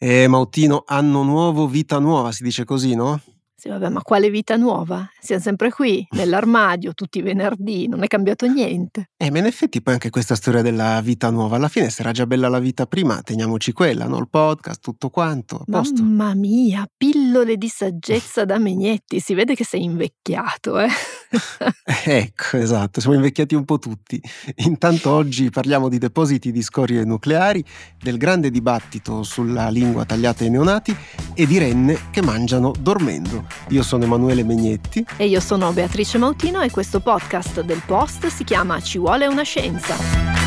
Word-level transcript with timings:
Eh, 0.00 0.28
Mautino, 0.28 0.84
anno 0.86 1.24
nuovo, 1.24 1.66
vita 1.66 1.98
nuova, 1.98 2.30
si 2.30 2.44
dice 2.44 2.64
così, 2.64 2.94
no? 2.94 3.20
Sì, 3.56 3.68
vabbè, 3.68 3.88
ma 3.88 4.00
quale 4.02 4.30
vita 4.30 4.54
nuova? 4.54 5.10
Siamo 5.18 5.42
sempre 5.42 5.72
qui, 5.72 6.06
nell'armadio, 6.10 6.94
tutti 6.94 7.18
i 7.18 7.22
venerdì, 7.22 7.88
non 7.88 8.04
è 8.04 8.06
cambiato 8.06 8.46
niente. 8.46 9.10
Eh, 9.16 9.32
ma 9.32 9.38
in 9.38 9.46
effetti 9.46 9.82
poi 9.82 9.94
anche 9.94 10.10
questa 10.10 10.36
storia 10.36 10.62
della 10.62 11.00
vita 11.00 11.30
nuova, 11.30 11.56
alla 11.56 11.66
fine 11.66 11.90
sarà 11.90 12.12
già 12.12 12.24
bella 12.24 12.48
la 12.48 12.60
vita 12.60 12.86
prima, 12.86 13.20
teniamoci 13.20 13.72
quella, 13.72 14.06
no? 14.06 14.18
Il 14.18 14.28
podcast, 14.30 14.80
tutto 14.80 15.10
quanto, 15.10 15.56
a 15.56 15.64
posto. 15.68 16.00
Mamma 16.00 16.34
mia, 16.34 16.88
pillole 16.96 17.56
di 17.56 17.68
saggezza 17.68 18.44
da 18.44 18.58
Megnetti, 18.58 19.18
si 19.18 19.34
vede 19.34 19.56
che 19.56 19.64
sei 19.64 19.82
invecchiato, 19.82 20.78
eh? 20.78 20.88
ecco, 22.04 22.56
esatto, 22.56 23.00
siamo 23.00 23.16
invecchiati 23.16 23.54
un 23.54 23.64
po' 23.64 23.78
tutti. 23.78 24.20
Intanto 24.56 25.10
oggi 25.10 25.50
parliamo 25.50 25.88
di 25.88 25.98
depositi 25.98 26.50
di 26.50 26.62
scorie 26.62 27.04
nucleari, 27.04 27.64
del 27.98 28.16
grande 28.16 28.50
dibattito 28.50 29.22
sulla 29.22 29.68
lingua 29.68 30.04
tagliata 30.04 30.44
ai 30.44 30.50
neonati 30.50 30.96
e 31.34 31.46
di 31.46 31.58
renne 31.58 32.10
che 32.10 32.22
mangiano 32.22 32.72
dormendo. 32.78 33.46
Io 33.68 33.82
sono 33.82 34.04
Emanuele 34.04 34.42
Megnetti. 34.42 35.04
E 35.16 35.26
io 35.26 35.40
sono 35.40 35.72
Beatrice 35.72 36.18
Mautino 36.18 36.62
e 36.62 36.70
questo 36.70 37.00
podcast 37.00 37.60
del 37.60 37.82
Post 37.84 38.26
si 38.28 38.44
chiama 38.44 38.80
Ci 38.80 38.98
vuole 38.98 39.26
una 39.26 39.42
scienza. 39.42 40.37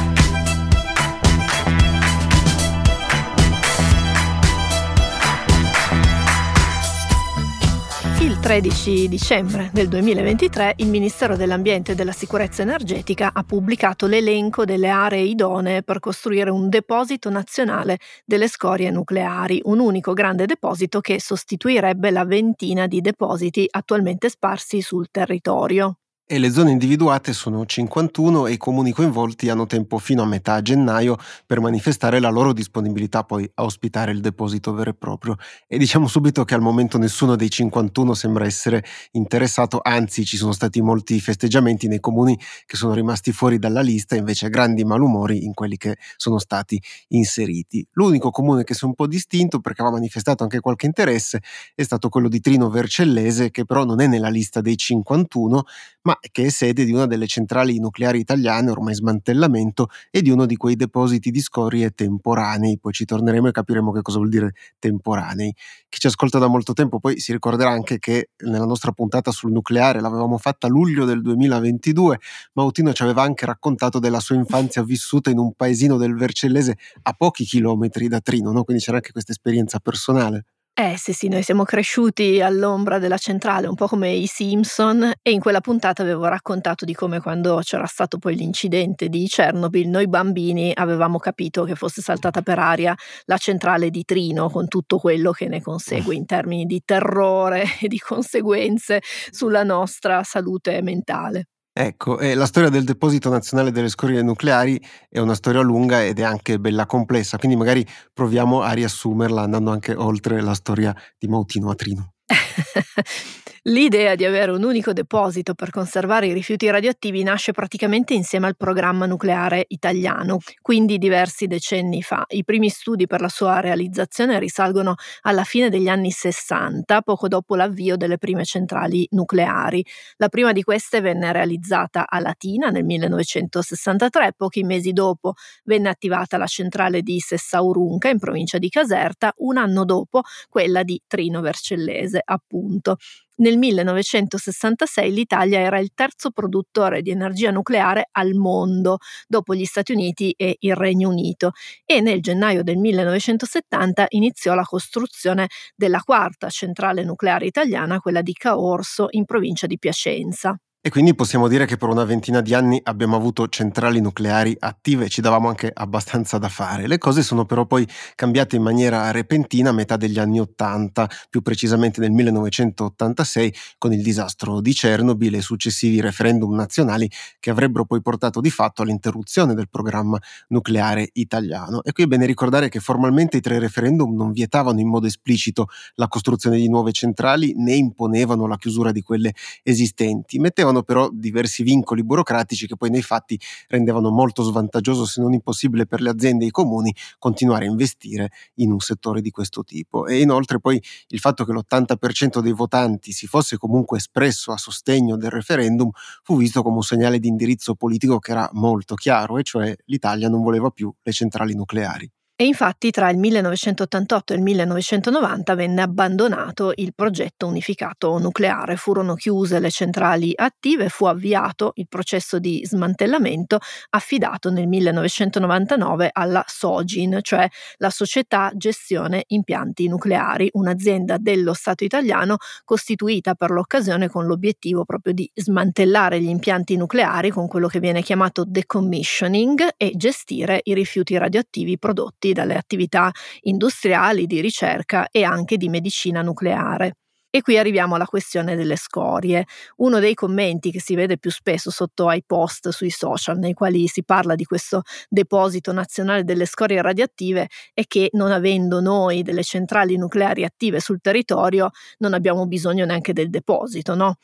13 8.42 9.08
dicembre 9.08 9.70
del 9.72 9.88
2023 9.88 10.74
il 10.78 10.88
Ministero 10.88 11.38
dell'Ambiente 11.38 11.92
e 11.92 11.96
della 11.96 12.12
Sicurezza 12.12 12.64
Energetica 12.64 13.30
ha 13.34 13.44
pubblicato 13.44 14.08
l'elenco 14.08 14.66
delle 14.66 14.90
aree 14.90 15.22
idonee 15.22 15.84
per 15.84 16.00
costruire 16.00 16.50
un 16.50 16.68
deposito 16.68 17.30
nazionale 17.30 18.00
delle 18.26 18.48
scorie 18.48 18.90
nucleari, 18.90 19.62
un 19.66 19.80
unico 19.80 20.14
grande 20.14 20.48
deposito 20.48 21.02
che 21.02 21.22
sostituirebbe 21.22 22.10
la 22.10 22.26
ventina 22.26 22.88
di 22.88 23.00
depositi 23.00 23.68
attualmente 23.70 24.28
sparsi 24.28 24.82
sul 24.82 25.10
territorio 25.12 25.98
e 26.26 26.40
le 26.40 26.50
zone 26.50 26.72
individuate 26.72 27.34
sono 27.34 27.66
51 27.66 28.48
e 28.48 28.54
i 28.54 28.58
comuni 28.58 28.94
coinvolti 28.94 29.50
hanno 29.50 29.66
tempo 29.66 29.98
fino 29.98 30.22
a 30.22 30.26
metà 30.26 30.62
gennaio 30.62 31.18
per 31.46 31.60
manifestare 31.60 32.22
la 32.22 32.30
loro 32.30 32.54
disponibilità 32.54 33.26
poi 33.26 33.50
a 33.56 33.64
ospitare 33.64 34.14
il 34.14 34.22
deposito 34.22 34.74
vero 34.74 34.92
e 34.92 34.94
proprio. 34.94 35.36
E 35.68 35.78
diciamo 35.78 36.08
subito 36.08 36.46
che 36.46 36.54
al 36.54 36.62
momento 36.62 36.98
nessuno 36.98 37.36
dei 37.36 37.50
51 37.50 38.14
sembra 38.14 38.46
essere 38.46 38.82
interessato, 39.12 39.82
anzi 39.84 40.24
ci 40.24 40.38
sono 40.38 40.54
stati 40.54 40.82
molti 40.82 41.20
festeggiamenti 41.20 41.90
nei 41.90 42.00
comuni 42.00 42.40
che 42.66 42.78
sono 42.78 42.94
rimasti 42.94 43.34
fuori 43.34 43.60
dalla 43.60 43.82
lista, 43.82 44.16
invece 44.16 44.50
grandi 44.50 44.86
malumori 44.86 45.44
in 45.44 45.54
quelli 45.54 45.76
che 45.76 45.98
sono 46.16 46.40
stati 46.40 46.82
inseriti. 47.10 47.86
L'unico 47.92 48.32
comune 48.32 48.64
che 48.64 48.74
si 48.74 48.86
è 48.86 48.88
un 48.88 48.96
po' 48.96 49.06
distinto 49.06 49.60
perché 49.60 49.82
aveva 49.82 49.98
manifestato 49.98 50.44
anche 50.44 50.62
qualche 50.62 50.86
interesse 50.86 51.42
è 51.76 51.84
stato 51.84 52.08
quello 52.08 52.30
di 52.30 52.40
Trino 52.40 52.70
Vercellese 52.70 53.52
che 53.52 53.66
però 53.66 53.84
non 53.84 54.00
è 54.00 54.08
nella 54.08 54.30
lista 54.30 54.62
dei 54.62 54.78
51 54.78 55.64
ma 56.04 56.18
che 56.32 56.46
è 56.46 56.50
sede 56.50 56.86
di 56.86 56.92
una 56.92 57.08
delle 57.08 57.26
centrali 57.26 57.80
nucleari 57.80 58.20
italiane 58.20 58.70
ormai 58.70 58.94
smantellamento 58.94 59.90
e 60.12 60.22
di 60.22 60.30
uno 60.30 60.46
di 60.46 60.56
quei 60.56 60.76
depositi 60.76 61.32
di 61.32 61.40
scorie 61.40 61.92
temporanei. 61.92 62.78
Poi 62.78 62.94
ci 62.94 63.06
torneremo 63.06 63.48
e 63.48 63.52
capiremo 63.52 63.92
che 63.92 64.02
cosa 64.02 64.18
vuol 64.18 64.30
dire 64.30 64.54
temporanei. 64.78 65.54
Chi 65.90 66.00
ci 66.00 66.08
ascolta 66.08 66.38
da 66.38 66.48
molto 66.48 66.74
tempo 66.74 67.00
poi 67.00 67.20
si 67.20 67.32
ricorderà 67.32 67.72
anche 67.72 67.98
che 67.98 68.30
nella 68.46 68.66
nostra 68.66 68.92
puntata 68.92 69.32
sul 69.32 69.52
nucleare 69.52 70.00
l'avevamo 70.00 70.38
fatta 70.38 70.68
a 70.68 70.70
luglio 70.70 71.06
del 71.06 71.22
2022. 71.22 72.20
Mautino 72.54 72.94
ci 72.94 73.04
aveva 73.04 73.24
anche 73.24 73.46
raccontato 73.46 74.00
della 74.00 74.20
sua 74.20 74.36
infanzia 74.36 74.84
vissuta 74.84 75.30
in 75.30 75.40
un 75.40 75.54
paesino 75.54 75.98
del 75.98 76.16
Vercellese 76.16 76.78
a 77.04 77.14
pochi 77.14 77.44
chilometri 77.46 78.08
da 78.08 78.20
Trino, 78.20 78.52
no? 78.52 78.64
quindi 78.64 78.84
c'era 78.84 78.98
anche 78.98 79.12
questa 79.12 79.32
esperienza 79.32 79.80
personale. 79.80 80.46
Eh 80.74 80.96
sì, 80.98 81.12
sì, 81.14 81.28
noi 81.28 81.44
siamo 81.44 81.64
cresciuti 81.64 82.42
all'ombra 82.42 82.98
della 82.98 83.18
centrale, 83.18 83.68
un 83.68 83.76
po' 83.76 83.88
come 83.88 84.10
i 84.14 84.26
Simpson, 84.26 85.12
e 85.22 85.32
in 85.32 85.40
quella 85.42 85.60
puntata 85.60 86.02
avevo 86.02 86.26
raccontato 86.28 86.86
di 86.86 86.94
come 86.94 87.20
quando 87.20 87.60
c'era 87.62 87.86
stato 87.86 88.18
poi 88.18 88.36
l'incidente 88.36 89.10
di 89.10 89.28
Chernobyl, 89.28 89.88
noi 89.90 90.08
bambini 90.08 90.72
avevamo 90.74 91.20
capito 91.20 91.66
che 91.66 91.76
fosse 91.76 92.02
saltata 92.02 92.42
per 92.42 92.58
aria 92.58 92.96
la 93.26 93.38
centrale 93.38 93.90
di 93.90 94.04
Trino, 94.06 94.50
con 94.50 94.68
tutto 94.68 94.98
quello 94.98 95.32
che 95.32 95.48
ne 95.50 95.62
consegue 95.62 96.16
in 96.16 96.26
termini 96.26 96.66
di 96.66 96.82
terrore 96.84 97.64
e 97.82 97.88
di 97.88 98.00
conseguenze 98.00 99.02
sulla 99.30 99.64
nostra 99.64 100.24
salute 100.24 100.82
mentale. 100.82 101.48
Ecco, 101.74 102.20
e 102.20 102.34
la 102.36 102.46
storia 102.46 102.70
del 102.70 102.84
deposito 102.84 103.30
nazionale 103.30 103.72
delle 103.72 103.88
scorie 103.88 104.22
nucleari 104.22 104.78
è 105.10 105.20
una 105.20 105.36
storia 105.36 105.62
lunga 105.62 106.04
ed 106.04 106.20
è 106.20 106.24
anche 106.24 106.60
bella 106.60 106.86
complessa, 106.86 107.38
quindi 107.38 107.56
magari 107.56 107.86
proviamo 108.14 108.62
a 108.62 108.74
riassumerla 108.74 109.42
andando 109.44 109.72
anche 109.72 109.96
oltre 109.96 110.42
la 110.42 110.54
storia 110.54 110.94
di 111.18 111.28
Mautino 111.30 111.70
a 111.70 111.76
Trino. 111.76 112.12
L'idea 113.66 114.16
di 114.16 114.26
avere 114.26 114.50
un 114.52 114.64
unico 114.64 114.92
deposito 114.92 115.54
per 115.54 115.70
conservare 115.70 116.26
i 116.26 116.34
rifiuti 116.34 116.68
radioattivi 116.72 117.22
nasce 117.22 117.52
praticamente 117.52 118.16
insieme 118.16 118.48
al 118.48 118.58
programma 118.58 119.06
nucleare 119.06 119.66
italiano, 119.68 120.40
quindi 120.64 120.98
diversi 120.98 121.46
decenni 121.46 122.02
fa. 122.02 122.26
I 122.30 122.44
primi 122.44 122.70
studi 122.70 123.06
per 123.06 123.22
la 123.22 123.30
sua 123.30 123.60
realizzazione 123.60 124.40
risalgono 124.40 124.96
alla 125.22 125.44
fine 125.44 125.70
degli 125.70 125.90
anni 125.90 126.10
60, 126.10 127.04
poco 127.04 127.28
dopo 127.28 127.56
l'avvio 127.56 127.98
delle 127.98 128.18
prime 128.18 128.46
centrali 128.46 129.08
nucleari. 129.12 129.86
La 130.18 130.30
prima 130.30 130.54
di 130.54 130.64
queste 130.64 131.00
venne 131.00 131.32
realizzata 131.32 132.08
a 132.10 132.20
Latina 132.20 132.70
nel 132.70 132.84
1963, 132.84 134.34
pochi 134.36 134.64
mesi 134.64 134.92
dopo 134.92 135.34
venne 135.66 135.90
attivata 135.90 136.38
la 136.38 136.48
centrale 136.48 137.04
di 137.04 137.20
Sessaurunca 137.20 138.10
in 138.10 138.18
provincia 138.18 138.58
di 138.58 138.70
Caserta, 138.70 139.32
un 139.38 139.58
anno 139.58 139.86
dopo 139.86 140.22
quella 140.50 140.82
di 140.82 141.00
Trino 141.06 141.42
Vercellese, 141.42 142.20
appunto. 142.26 142.98
Nel 143.42 143.58
1966 143.58 145.12
l'Italia 145.12 145.60
era 145.60 145.80
il 145.80 145.94
terzo 145.96 146.30
produttore 146.30 147.02
di 147.02 147.10
energia 147.10 147.50
nucleare 147.50 148.08
al 148.12 148.34
mondo, 148.36 149.00
dopo 149.28 149.56
gli 149.56 149.66
Stati 149.66 149.94
Uniti 149.94 150.32
e 150.38 150.58
il 150.60 150.76
Regno 150.76 151.10
Unito, 151.10 151.52
e 151.84 152.02
nel 152.02 152.22
gennaio 152.22 152.62
del 152.62 152.78
1970 152.78 154.06
iniziò 154.10 154.54
la 154.54 154.62
costruzione 154.64 155.48
della 155.76 156.02
quarta 156.02 156.50
centrale 156.50 157.04
nucleare 157.04 157.48
italiana, 157.48 158.00
quella 158.00 158.22
di 158.22 158.34
Caorso, 158.34 159.08
in 159.10 159.26
provincia 159.26 159.66
di 159.66 159.80
Piacenza. 159.80 160.56
E 160.84 160.90
quindi 160.90 161.14
possiamo 161.14 161.48
dire 161.48 161.68
che 161.68 161.78
per 161.78 161.90
una 161.90 162.06
ventina 162.06 162.42
di 162.42 162.56
anni 162.56 162.82
abbiamo 162.84 163.16
avuto 163.16 163.48
centrali 163.50 164.02
nucleari 164.02 164.56
attive 164.58 165.06
e 165.06 165.10
ci 165.10 165.22
davamo 165.22 165.48
anche 165.48 165.70
abbastanza 165.72 166.40
da 166.40 166.50
fare. 166.50 166.88
Le 166.88 166.98
cose 166.98 167.22
sono 167.22 167.46
però 167.46 167.68
poi 167.68 167.88
cambiate 168.16 168.56
in 168.56 168.64
maniera 168.64 169.12
repentina 169.12 169.70
a 169.70 169.74
metà 169.74 169.96
degli 169.96 170.18
anni 170.18 170.40
Ottanta, 170.40 171.08
più 171.30 171.44
precisamente 171.44 172.02
nel 172.02 172.10
1986, 172.10 173.54
con 173.78 173.94
il 173.94 174.02
disastro 174.02 174.60
di 174.60 174.74
Chernobyl 174.74 175.36
e 175.36 175.42
successivi 175.42 176.02
referendum 176.02 176.56
nazionali 176.56 177.08
che 177.40 177.52
avrebbero 177.52 177.86
poi 177.86 178.02
portato 178.02 178.42
di 178.42 178.50
fatto 178.50 178.82
all'interruzione 178.82 179.54
del 179.54 179.70
programma 179.70 180.20
nucleare 180.48 181.10
italiano. 181.14 181.84
E 181.84 181.92
qui 181.92 182.06
è 182.06 182.08
bene 182.08 182.26
ricordare 182.26 182.70
che 182.70 182.80
formalmente 182.80 183.38
i 183.38 183.42
tre 183.42 183.60
referendum 183.60 184.16
non 184.16 184.32
vietavano 184.32 184.80
in 184.80 184.88
modo 184.88 185.06
esplicito 185.06 185.68
la 185.94 186.08
costruzione 186.08 186.58
di 186.58 186.68
nuove 186.68 186.92
centrali 186.92 187.54
né 187.56 187.76
imponevano 187.76 188.48
la 188.48 188.58
chiusura 188.58 188.92
di 188.92 189.04
quelle 189.04 189.36
esistenti, 189.62 190.40
mettevano 190.40 190.70
avevano 190.72 190.84
però 190.84 191.10
diversi 191.12 191.64
vincoli 191.64 192.04
burocratici 192.04 192.66
che 192.66 192.76
poi 192.76 192.90
nei 192.90 193.02
fatti 193.02 193.40
rendevano 193.68 194.10
molto 194.10 194.44
svantaggioso, 194.44 195.06
se 195.06 195.22
non 195.22 195.34
impossibile 195.34 195.86
per 195.86 196.02
le 196.02 196.10
aziende 196.10 196.46
e 196.46 196.48
i 196.48 196.52
comuni, 196.52 196.94
continuare 197.20 197.66
a 197.66 197.70
investire 197.70 198.32
in 198.56 198.72
un 198.72 198.80
settore 198.80 199.22
di 199.22 199.30
questo 199.30 199.64
tipo. 199.64 200.08
E 200.08 200.22
inoltre 200.22 200.60
poi 200.60 200.82
il 201.10 201.20
fatto 201.20 201.46
che 201.46 201.52
l'80% 201.52 202.40
dei 202.40 202.54
votanti 202.54 203.12
si 203.12 203.28
fosse 203.28 203.58
comunque 203.58 203.98
espresso 203.98 204.52
a 204.52 204.58
sostegno 204.58 205.18
del 205.18 205.30
referendum 205.30 205.90
fu 206.24 206.38
visto 206.38 206.64
come 206.64 206.78
un 206.78 206.84
segnale 206.84 207.20
di 207.20 207.28
indirizzo 207.28 207.76
politico 207.76 208.20
che 208.20 208.32
era 208.32 208.50
molto 208.54 208.96
chiaro, 208.96 209.38
e 209.38 209.44
cioè 209.44 209.76
l'Italia 209.86 210.30
non 210.30 210.42
voleva 210.42 210.70
più 210.70 210.94
le 211.02 211.12
centrali 211.12 211.54
nucleari. 211.54 212.10
E 212.42 212.46
infatti 212.46 212.90
tra 212.90 213.08
il 213.12 213.20
1988 213.20 214.34
e 214.34 214.36
il 214.38 214.42
1990 214.42 215.54
venne 215.54 215.84
abbandonato 215.84 216.72
il 216.78 216.96
progetto 216.96 217.46
unificato 217.46 218.18
nucleare, 218.18 218.78
furono 218.78 219.14
chiuse 219.14 219.60
le 219.60 219.70
centrali 219.70 220.34
attive, 220.36 220.90
fu 220.90 221.06
avviato 221.06 221.74
il 221.76 221.88
processo 221.88 222.40
di 222.40 222.62
smantellamento 222.66 223.60
affidato 223.92 224.50
nel 224.50 224.66
1999 224.66 226.10
alla 226.12 226.44
Sogin, 226.48 227.20
cioè 227.22 227.48
la 227.78 227.92
Società 227.92 228.50
Gestione 228.56 229.26
Impianti 229.28 229.88
Nucleari, 229.88 230.50
un'azienda 230.54 231.18
dello 231.20 231.54
Stato 231.54 231.84
italiano 231.84 232.38
costituita 232.66 233.36
per 233.36 233.52
l'occasione 233.52 234.10
con 234.10 234.26
l'obiettivo 234.26 234.84
proprio 234.84 235.14
di 235.14 235.30
smantellare 235.32 236.20
gli 236.20 236.30
impianti 236.30 236.76
nucleari 236.76 237.30
con 237.30 237.48
quello 237.48 237.68
che 237.68 237.80
viene 237.80 238.02
chiamato 238.02 238.46
decommissioning 238.48 239.74
e 239.78 239.92
gestire 239.94 240.62
i 240.64 240.74
rifiuti 240.74 241.16
radioattivi 241.16 241.78
prodotti 241.78 242.30
dalle 242.34 242.56
attività 242.56 243.12
industriali, 243.42 244.26
di 244.26 244.42
ricerca 244.42 245.08
e 245.12 245.24
anche 245.24 245.58
di 245.58 245.70
medicina 245.70 246.22
nucleare. 246.22 246.96
E 247.34 247.42
qui 247.42 247.58
arriviamo 247.58 247.96
alla 247.96 248.06
questione 248.06 248.58
delle 248.58 248.76
scorie. 248.76 249.46
Uno 249.78 250.00
dei 250.00 250.14
commenti 250.16 250.70
che 250.70 250.82
si 250.82 250.96
vede 250.96 251.18
più 251.18 251.32
spesso 251.32 251.72
sotto 251.72 252.10
ai 252.10 252.24
post 252.26 252.70
sui 252.70 252.90
social 252.90 253.38
nei 253.40 253.54
quali 253.54 253.88
si 253.88 254.04
parla 254.04 254.36
di 254.36 254.44
questo 254.44 254.82
deposito 255.08 255.72
nazionale 255.72 256.26
delle 256.26 256.46
scorie 256.46 256.82
radioattive 256.82 257.48
è 257.74 257.84
che 257.88 258.10
non 258.14 258.32
avendo 258.32 258.82
noi 258.82 259.22
delle 259.24 259.44
centrali 259.44 259.96
nucleari 259.96 260.44
attive 260.44 260.82
sul 260.82 261.00
territorio 261.00 261.70
non 262.00 262.14
abbiamo 262.14 262.46
bisogno 262.48 262.84
neanche 262.84 263.14
del 263.14 263.30
deposito, 263.30 263.96
no? 263.96 264.18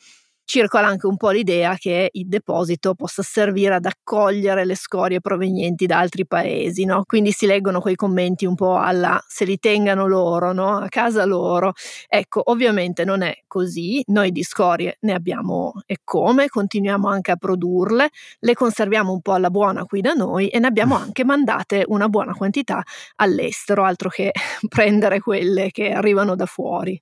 Circola 0.50 0.86
anche 0.86 1.06
un 1.06 1.18
po' 1.18 1.28
l'idea 1.28 1.74
che 1.76 2.08
il 2.10 2.26
deposito 2.26 2.94
possa 2.94 3.22
servire 3.22 3.74
ad 3.74 3.84
accogliere 3.84 4.64
le 4.64 4.76
scorie 4.76 5.20
provenienti 5.20 5.84
da 5.84 5.98
altri 5.98 6.26
paesi, 6.26 6.86
no? 6.86 7.02
Quindi 7.04 7.32
si 7.32 7.44
leggono 7.44 7.80
quei 7.80 7.96
commenti 7.96 8.46
un 8.46 8.54
po' 8.54 8.76
alla 8.78 9.22
se 9.28 9.44
li 9.44 9.58
tengano 9.58 10.06
loro, 10.06 10.52
no? 10.54 10.78
A 10.78 10.88
casa 10.88 11.26
loro. 11.26 11.74
Ecco, 12.08 12.40
ovviamente 12.46 13.04
non 13.04 13.20
è 13.20 13.42
così, 13.46 14.02
noi 14.06 14.32
di 14.32 14.42
scorie 14.42 14.96
ne 15.00 15.12
abbiamo 15.12 15.74
e 15.84 15.98
come, 16.02 16.48
continuiamo 16.48 17.08
anche 17.08 17.30
a 17.32 17.36
produrle, 17.36 18.08
le 18.38 18.54
conserviamo 18.54 19.12
un 19.12 19.20
po' 19.20 19.32
alla 19.34 19.50
buona 19.50 19.84
qui 19.84 20.00
da 20.00 20.14
noi 20.14 20.48
e 20.48 20.58
ne 20.60 20.66
abbiamo 20.66 20.96
anche 20.96 21.24
mandate 21.26 21.84
una 21.88 22.08
buona 22.08 22.32
quantità 22.32 22.82
all'estero, 23.16 23.84
altro 23.84 24.08
che 24.08 24.32
prendere 24.66 25.20
quelle 25.20 25.70
che 25.70 25.90
arrivano 25.90 26.34
da 26.34 26.46
fuori. 26.46 26.98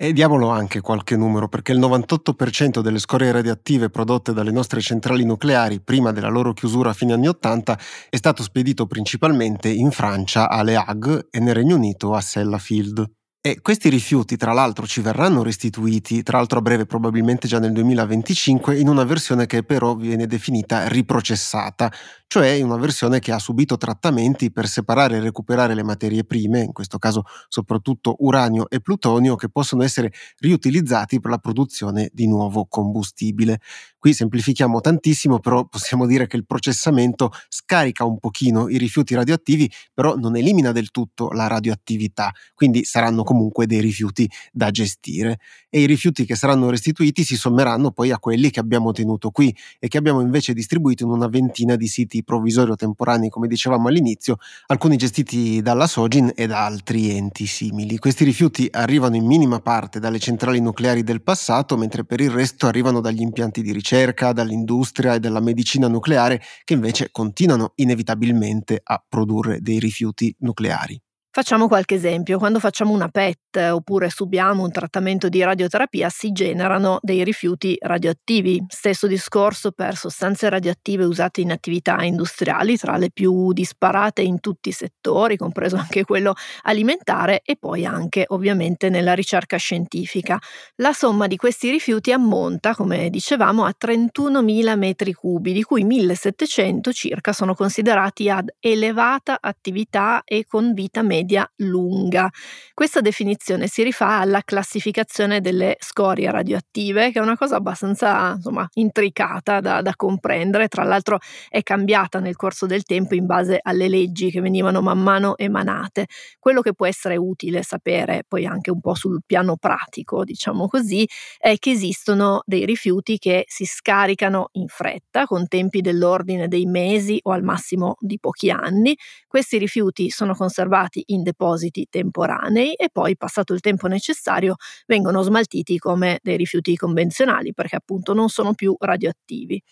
E 0.00 0.12
diamolo 0.12 0.48
anche 0.50 0.80
qualche 0.80 1.16
numero, 1.16 1.48
perché 1.48 1.72
il 1.72 1.80
98% 1.80 2.78
delle 2.78 3.00
scorie 3.00 3.32
radioattive 3.32 3.90
prodotte 3.90 4.32
dalle 4.32 4.52
nostre 4.52 4.80
centrali 4.80 5.24
nucleari 5.24 5.80
prima 5.80 6.12
della 6.12 6.28
loro 6.28 6.52
chiusura 6.52 6.90
a 6.90 6.92
fine 6.92 7.14
anni 7.14 7.26
80 7.26 7.76
è 8.08 8.16
stato 8.16 8.44
spedito 8.44 8.86
principalmente 8.86 9.68
in 9.68 9.90
Francia 9.90 10.48
a 10.48 10.62
Le 10.62 10.76
Hague 10.76 11.26
e 11.32 11.40
nel 11.40 11.56
Regno 11.56 11.74
Unito 11.74 12.14
a 12.14 12.20
Sellafield. 12.20 13.17
E 13.48 13.62
questi 13.62 13.88
rifiuti, 13.88 14.36
tra 14.36 14.52
l'altro, 14.52 14.86
ci 14.86 15.00
verranno 15.00 15.42
restituiti, 15.42 16.22
tra 16.22 16.36
l'altro 16.36 16.58
a 16.58 16.60
breve 16.60 16.84
probabilmente 16.84 17.48
già 17.48 17.58
nel 17.58 17.72
2025, 17.72 18.78
in 18.78 18.88
una 18.88 19.04
versione 19.04 19.46
che 19.46 19.62
però 19.62 19.94
viene 19.94 20.26
definita 20.26 20.86
riprocessata, 20.86 21.90
cioè 22.26 22.48
in 22.48 22.66
una 22.66 22.76
versione 22.76 23.20
che 23.20 23.32
ha 23.32 23.38
subito 23.38 23.78
trattamenti 23.78 24.52
per 24.52 24.68
separare 24.68 25.16
e 25.16 25.20
recuperare 25.20 25.72
le 25.72 25.82
materie 25.82 26.24
prime, 26.24 26.60
in 26.60 26.74
questo 26.74 26.98
caso 26.98 27.22
soprattutto 27.48 28.16
uranio 28.18 28.68
e 28.68 28.82
plutonio, 28.82 29.34
che 29.34 29.48
possono 29.48 29.82
essere 29.82 30.12
riutilizzati 30.40 31.18
per 31.18 31.30
la 31.30 31.38
produzione 31.38 32.10
di 32.12 32.28
nuovo 32.28 32.66
combustibile. 32.66 33.60
Qui 33.98 34.12
semplifichiamo 34.12 34.80
tantissimo, 34.80 35.40
però 35.40 35.66
possiamo 35.66 36.06
dire 36.06 36.28
che 36.28 36.36
il 36.36 36.46
processamento 36.46 37.32
scarica 37.48 38.04
un 38.04 38.18
pochino 38.18 38.68
i 38.68 38.78
rifiuti 38.78 39.14
radioattivi, 39.14 39.68
però 39.92 40.14
non 40.14 40.36
elimina 40.36 40.70
del 40.70 40.90
tutto 40.92 41.30
la 41.30 41.48
radioattività, 41.48 42.32
quindi 42.54 42.84
saranno 42.84 43.24
comunque 43.24 43.66
dei 43.66 43.80
rifiuti 43.80 44.30
da 44.52 44.70
gestire 44.70 45.38
e 45.68 45.80
i 45.80 45.86
rifiuti 45.86 46.24
che 46.24 46.36
saranno 46.36 46.70
restituiti 46.70 47.24
si 47.24 47.36
sommeranno 47.36 47.90
poi 47.90 48.12
a 48.12 48.18
quelli 48.18 48.50
che 48.50 48.60
abbiamo 48.60 48.92
tenuto 48.92 49.30
qui 49.30 49.54
e 49.78 49.88
che 49.88 49.98
abbiamo 49.98 50.20
invece 50.20 50.52
distribuito 50.52 51.02
in 51.04 51.10
una 51.10 51.26
ventina 51.26 51.74
di 51.74 51.88
siti 51.88 52.22
provvisori 52.22 52.70
o 52.70 52.76
temporanei, 52.76 53.28
come 53.28 53.48
dicevamo 53.48 53.88
all'inizio, 53.88 54.36
alcuni 54.66 54.96
gestiti 54.96 55.60
dalla 55.60 55.88
Sogin 55.88 56.32
e 56.36 56.46
da 56.46 56.64
altri 56.64 57.10
enti 57.10 57.46
simili. 57.46 57.98
Questi 57.98 58.24
rifiuti 58.24 58.68
arrivano 58.70 59.16
in 59.16 59.26
minima 59.26 59.60
parte 59.60 59.98
dalle 59.98 60.20
centrali 60.20 60.60
nucleari 60.60 61.02
del 61.02 61.22
passato, 61.22 61.76
mentre 61.76 62.04
per 62.04 62.20
il 62.20 62.30
resto 62.30 62.66
arrivano 62.68 63.00
dagli 63.00 63.20
impianti 63.20 63.60
di 63.60 63.72
ricerca, 63.72 63.87
dall'industria 64.32 65.14
e 65.14 65.20
dalla 65.20 65.40
medicina 65.40 65.88
nucleare, 65.88 66.42
che 66.64 66.74
invece 66.74 67.10
continuano 67.10 67.72
inevitabilmente 67.76 68.80
a 68.82 69.02
produrre 69.06 69.60
dei 69.60 69.78
rifiuti 69.78 70.34
nucleari. 70.40 71.00
Facciamo 71.30 71.68
qualche 71.68 71.94
esempio. 71.94 72.38
Quando 72.38 72.58
facciamo 72.58 72.92
una 72.92 73.08
PET 73.08 73.70
oppure 73.70 74.08
subiamo 74.10 74.64
un 74.64 74.72
trattamento 74.72 75.28
di 75.28 75.42
radioterapia 75.42 76.08
si 76.08 76.32
generano 76.32 76.98
dei 77.00 77.22
rifiuti 77.22 77.76
radioattivi. 77.78 78.64
Stesso 78.66 79.06
discorso 79.06 79.70
per 79.70 79.94
sostanze 79.94 80.48
radioattive 80.48 81.04
usate 81.04 81.40
in 81.42 81.52
attività 81.52 82.02
industriali, 82.02 82.76
tra 82.76 82.96
le 82.96 83.10
più 83.12 83.52
disparate 83.52 84.22
in 84.22 84.40
tutti 84.40 84.70
i 84.70 84.72
settori, 84.72 85.36
compreso 85.36 85.76
anche 85.76 86.02
quello 86.04 86.34
alimentare 86.62 87.42
e 87.44 87.56
poi 87.56 87.84
anche 87.84 88.24
ovviamente 88.28 88.88
nella 88.88 89.12
ricerca 89.14 89.58
scientifica. 89.58 90.38
La 90.76 90.92
somma 90.92 91.26
di 91.26 91.36
questi 91.36 91.70
rifiuti 91.70 92.10
ammonta, 92.10 92.74
come 92.74 93.10
dicevamo, 93.10 93.64
a 93.64 93.74
31.000 93.76 94.76
metri 94.76 95.12
cubi, 95.12 95.52
di 95.52 95.62
cui 95.62 95.84
1.700 95.84 96.90
circa 96.92 97.32
sono 97.32 97.54
considerati 97.54 98.28
ad 98.30 98.48
elevata 98.58 99.38
attività 99.40 100.22
e 100.24 100.44
con 100.46 100.72
vita 100.72 101.02
media 101.02 101.26
media 101.28 101.46
lunga. 101.56 102.30
Questa 102.72 103.00
definizione 103.00 103.66
si 103.66 103.82
rifà 103.82 104.20
alla 104.20 104.40
classificazione 104.42 105.40
delle 105.42 105.76
scorie 105.78 106.30
radioattive, 106.30 107.10
che 107.12 107.18
è 107.18 107.22
una 107.22 107.36
cosa 107.36 107.56
abbastanza 107.56 108.32
insomma, 108.36 108.66
intricata 108.74 109.60
da, 109.60 109.82
da 109.82 109.92
comprendere, 109.94 110.68
tra 110.68 110.84
l'altro 110.84 111.18
è 111.50 111.62
cambiata 111.62 112.18
nel 112.20 112.36
corso 112.36 112.64
del 112.66 112.84
tempo 112.84 113.14
in 113.14 113.26
base 113.26 113.58
alle 113.60 113.88
leggi 113.88 114.30
che 114.30 114.40
venivano 114.40 114.80
man 114.80 115.00
mano 115.02 115.36
emanate. 115.36 116.06
Quello 116.38 116.62
che 116.62 116.72
può 116.72 116.86
essere 116.86 117.16
utile 117.16 117.62
sapere 117.62 118.24
poi 118.26 118.46
anche 118.46 118.70
un 118.70 118.80
po' 118.80 118.94
sul 118.94 119.20
piano 119.26 119.56
pratico, 119.56 120.24
diciamo 120.24 120.66
così, 120.68 121.06
è 121.36 121.58
che 121.58 121.70
esistono 121.72 122.42
dei 122.46 122.64
rifiuti 122.64 123.18
che 123.18 123.44
si 123.48 123.64
scaricano 123.66 124.48
in 124.52 124.68
fretta, 124.68 125.26
con 125.26 125.46
tempi 125.46 125.80
dell'ordine 125.80 126.48
dei 126.48 126.64
mesi 126.64 127.18
o 127.24 127.32
al 127.32 127.42
massimo 127.42 127.96
di 128.00 128.18
pochi 128.18 128.50
anni. 128.50 128.96
Questi 129.26 129.58
rifiuti 129.58 130.10
sono 130.10 130.34
conservati 130.34 131.02
in 131.08 131.22
depositi 131.22 131.86
temporanei 131.90 132.74
e 132.74 132.88
poi, 132.92 133.16
passato 133.16 133.52
il 133.54 133.60
tempo 133.60 133.86
necessario, 133.88 134.56
vengono 134.86 135.22
smaltiti 135.22 135.78
come 135.78 136.18
dei 136.22 136.36
rifiuti 136.36 136.76
convenzionali 136.76 137.54
perché 137.54 137.76
appunto 137.76 138.14
non 138.14 138.28
sono 138.28 138.54
più 138.54 138.74
radioattivi. 138.78 139.62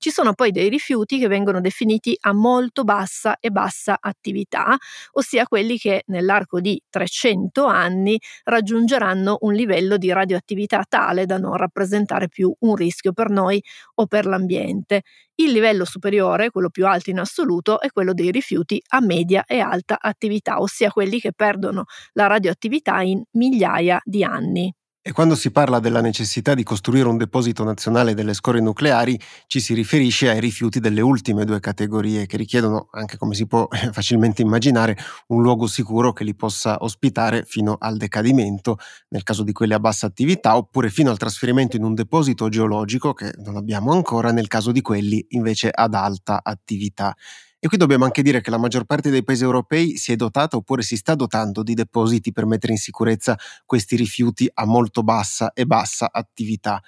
Ci 0.00 0.10
sono 0.10 0.32
poi 0.32 0.52
dei 0.52 0.68
rifiuti 0.68 1.18
che 1.18 1.26
vengono 1.26 1.60
definiti 1.60 2.16
a 2.20 2.32
molto 2.32 2.84
bassa 2.84 3.36
e 3.40 3.50
bassa 3.50 3.98
attività, 4.00 4.76
ossia 5.12 5.44
quelli 5.46 5.76
che 5.76 6.04
nell'arco 6.06 6.60
di 6.60 6.80
300 6.88 7.64
anni 7.66 8.16
raggiungeranno 8.44 9.38
un 9.40 9.52
livello 9.54 9.96
di 9.96 10.12
radioattività 10.12 10.84
tale 10.88 11.26
da 11.26 11.36
non 11.38 11.56
rappresentare 11.56 12.28
più 12.28 12.54
un 12.60 12.76
rischio 12.76 13.12
per 13.12 13.28
noi 13.30 13.60
o 13.96 14.06
per 14.06 14.26
l'ambiente. 14.26 15.02
Il 15.34 15.50
livello 15.52 15.84
superiore, 15.84 16.50
quello 16.50 16.70
più 16.70 16.86
alto 16.86 17.10
in 17.10 17.18
assoluto, 17.18 17.80
è 17.80 17.90
quello 17.90 18.12
dei 18.14 18.30
rifiuti 18.30 18.80
a 18.90 19.00
media 19.00 19.44
e 19.46 19.58
alta 19.58 19.98
attività, 20.00 20.60
ossia 20.60 20.90
quelli 20.90 21.18
che 21.20 21.32
perdono 21.32 21.84
la 22.12 22.26
radioattività 22.28 23.00
in 23.02 23.20
migliaia 23.32 24.00
di 24.04 24.22
anni. 24.24 24.72
E 25.08 25.12
quando 25.12 25.36
si 25.36 25.50
parla 25.50 25.78
della 25.78 26.02
necessità 26.02 26.52
di 26.52 26.62
costruire 26.62 27.08
un 27.08 27.16
deposito 27.16 27.64
nazionale 27.64 28.12
delle 28.12 28.34
scorie 28.34 28.60
nucleari, 28.60 29.18
ci 29.46 29.58
si 29.58 29.72
riferisce 29.72 30.28
ai 30.28 30.38
rifiuti 30.38 30.80
delle 30.80 31.00
ultime 31.00 31.46
due 31.46 31.60
categorie 31.60 32.26
che 32.26 32.36
richiedono, 32.36 32.88
anche 32.90 33.16
come 33.16 33.34
si 33.34 33.46
può 33.46 33.66
facilmente 33.90 34.42
immaginare, 34.42 34.98
un 35.28 35.40
luogo 35.40 35.66
sicuro 35.66 36.12
che 36.12 36.24
li 36.24 36.34
possa 36.34 36.76
ospitare 36.80 37.44
fino 37.46 37.78
al 37.80 37.96
decadimento, 37.96 38.76
nel 39.08 39.22
caso 39.22 39.44
di 39.44 39.52
quelli 39.52 39.72
a 39.72 39.80
bassa 39.80 40.04
attività, 40.04 40.58
oppure 40.58 40.90
fino 40.90 41.08
al 41.08 41.16
trasferimento 41.16 41.74
in 41.74 41.84
un 41.84 41.94
deposito 41.94 42.50
geologico, 42.50 43.14
che 43.14 43.32
non 43.38 43.56
abbiamo 43.56 43.92
ancora, 43.92 44.30
nel 44.30 44.46
caso 44.46 44.72
di 44.72 44.82
quelli 44.82 45.24
invece 45.30 45.70
ad 45.70 45.94
alta 45.94 46.40
attività. 46.42 47.16
E 47.60 47.66
qui 47.66 47.76
dobbiamo 47.76 48.04
anche 48.04 48.22
dire 48.22 48.40
che 48.40 48.50
la 48.50 48.58
maggior 48.58 48.84
parte 48.84 49.10
dei 49.10 49.24
paesi 49.24 49.42
europei 49.42 49.96
si 49.96 50.12
è 50.12 50.16
dotata 50.16 50.56
oppure 50.56 50.82
si 50.82 50.96
sta 50.96 51.16
dotando 51.16 51.64
di 51.64 51.74
depositi 51.74 52.30
per 52.30 52.46
mettere 52.46 52.72
in 52.72 52.78
sicurezza 52.78 53.36
questi 53.66 53.96
rifiuti 53.96 54.48
a 54.54 54.64
molto 54.64 55.02
bassa 55.02 55.52
e 55.52 55.66
bassa 55.66 56.08
attività. 56.12 56.80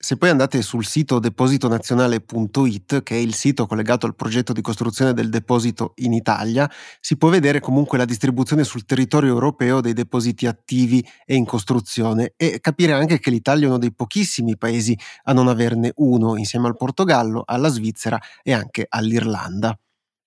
Se 0.00 0.18
poi 0.18 0.28
andate 0.28 0.60
sul 0.60 0.84
sito 0.84 1.18
depositonazionale.it, 1.18 3.02
che 3.02 3.14
è 3.16 3.18
il 3.18 3.34
sito 3.34 3.66
collegato 3.66 4.04
al 4.04 4.14
progetto 4.14 4.52
di 4.52 4.60
costruzione 4.60 5.14
del 5.14 5.30
deposito 5.30 5.94
in 5.96 6.12
Italia, 6.12 6.70
si 7.00 7.16
può 7.16 7.30
vedere 7.30 7.58
comunque 7.58 7.96
la 7.98 8.04
distribuzione 8.04 8.64
sul 8.64 8.84
territorio 8.84 9.30
europeo 9.30 9.80
dei 9.80 9.94
depositi 9.94 10.46
attivi 10.46 11.04
e 11.24 11.36
in 11.36 11.46
costruzione 11.46 12.34
e 12.36 12.60
capire 12.60 12.92
anche 12.92 13.18
che 13.18 13.30
l'Italia 13.30 13.64
è 13.64 13.68
uno 13.68 13.78
dei 13.78 13.94
pochissimi 13.94 14.58
paesi 14.58 14.96
a 15.24 15.32
non 15.32 15.48
averne 15.48 15.90
uno, 15.96 16.36
insieme 16.36 16.68
al 16.68 16.76
Portogallo, 16.76 17.42
alla 17.46 17.68
Svizzera 17.68 18.20
e 18.42 18.52
anche 18.52 18.84
all'Irlanda. 18.88 19.76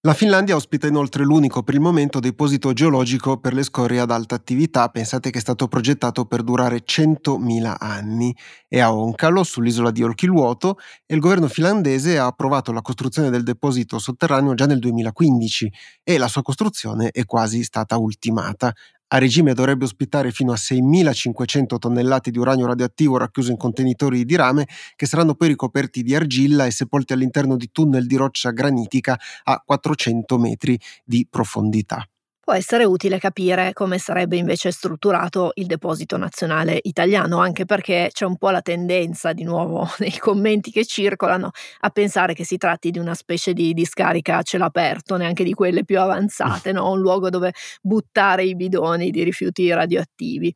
La 0.04 0.16
Finlandia 0.16 0.56
ospita 0.56 0.88
inoltre 0.88 1.24
l'unico 1.24 1.62
per 1.62 1.76
il 1.76 1.80
momento 1.80 2.20
deposito 2.20 2.74
geologico 2.74 3.38
per 3.40 3.54
le 3.54 3.62
scorie 3.62 4.00
ad 4.00 4.10
alta 4.10 4.34
attività, 4.34 4.90
pensate 4.90 5.30
che 5.30 5.38
è 5.38 5.42
stato 5.42 5.68
progettato 5.68 6.26
per 6.26 6.42
durare 6.42 6.84
100.000 6.84 7.76
anni. 7.78 8.36
È 8.68 8.80
a 8.80 8.92
Onkalo, 8.96 9.44
sull'isola 9.44 9.92
di 9.92 10.02
Olkiluoto, 10.02 10.80
e 11.06 11.14
il 11.14 11.20
governo 11.20 11.48
finlandese 11.48 12.18
ha 12.18 12.26
approvato 12.26 12.72
la 12.72 12.82
costruzione 12.82 13.30
del 13.30 13.44
deposito 13.44 14.00
sotterraneo 14.00 14.56
già 14.56 14.66
nel 14.66 14.80
2015 14.80 15.72
e 16.04 16.18
la 16.18 16.28
sua 16.28 16.42
costruzione 16.42 17.12
è 17.12 17.24
quasi 17.26 17.62
stata 17.64 17.96
ultimata. 17.98 18.74
A 19.14 19.18
regime 19.18 19.54
dovrebbe 19.54 19.84
ospitare 19.86 20.32
fino 20.32 20.54
a 20.54 20.58
6.500 20.58 21.78
tonnellate 21.78 22.32
di 22.32 22.38
uranio 22.40 22.66
radioattivo 22.66 23.18
racchiuso 23.18 23.52
in 23.52 23.58
contenitori 23.58 24.24
di 24.24 24.36
rame 24.36 24.68
che 24.96 25.06
saranno 25.06 25.36
poi 25.36 25.50
ricoperti 25.50 26.02
di 26.02 26.16
argilla 26.16 26.66
e 26.66 26.72
sepolti 26.72 27.12
all'interno 27.14 27.58
di 27.58 27.70
tunnel 27.72 28.08
di 28.08 28.16
roccia 28.16 28.52
granitica 28.52 29.20
a 29.44 29.62
400 29.66 30.38
metri 30.38 30.80
di 31.04 31.28
profondità. 31.30 32.06
Può 32.52 32.60
essere 32.60 32.84
utile 32.84 33.18
capire 33.18 33.72
come 33.72 33.98
sarebbe 33.98 34.36
invece 34.36 34.72
strutturato 34.72 35.52
il 35.54 35.68
deposito 35.68 36.18
nazionale 36.18 36.80
italiano, 36.82 37.38
anche 37.38 37.64
perché 37.64 38.10
c'è 38.12 38.26
un 38.26 38.36
po' 38.36 38.50
la 38.50 38.62
tendenza, 38.62 39.32
di 39.32 39.44
nuovo 39.44 39.88
nei 40.00 40.18
commenti 40.18 40.70
che 40.70 40.86
circolano, 40.86 41.52
a 41.80 41.90
pensare 41.92 42.34
che 42.34 42.44
si 42.44 42.58
tratti 42.58 42.92
di 42.92 43.00
una 43.00 43.14
specie 43.14 43.54
di 43.54 43.74
discarica 43.74 44.36
a 44.36 44.42
cielo 44.42 44.66
aperto, 44.66 45.16
neanche 45.16 45.46
di 45.46 45.54
quelle 45.54 45.86
più 45.86 45.98
avanzate, 45.98 46.74
no? 46.74 46.92
un 46.92 47.00
luogo 47.00 47.30
dove 47.30 47.54
buttare 47.82 48.44
i 48.44 48.54
bidoni 48.54 49.12
di 49.12 49.24
rifiuti 49.24 49.72
radioattivi. 49.72 50.54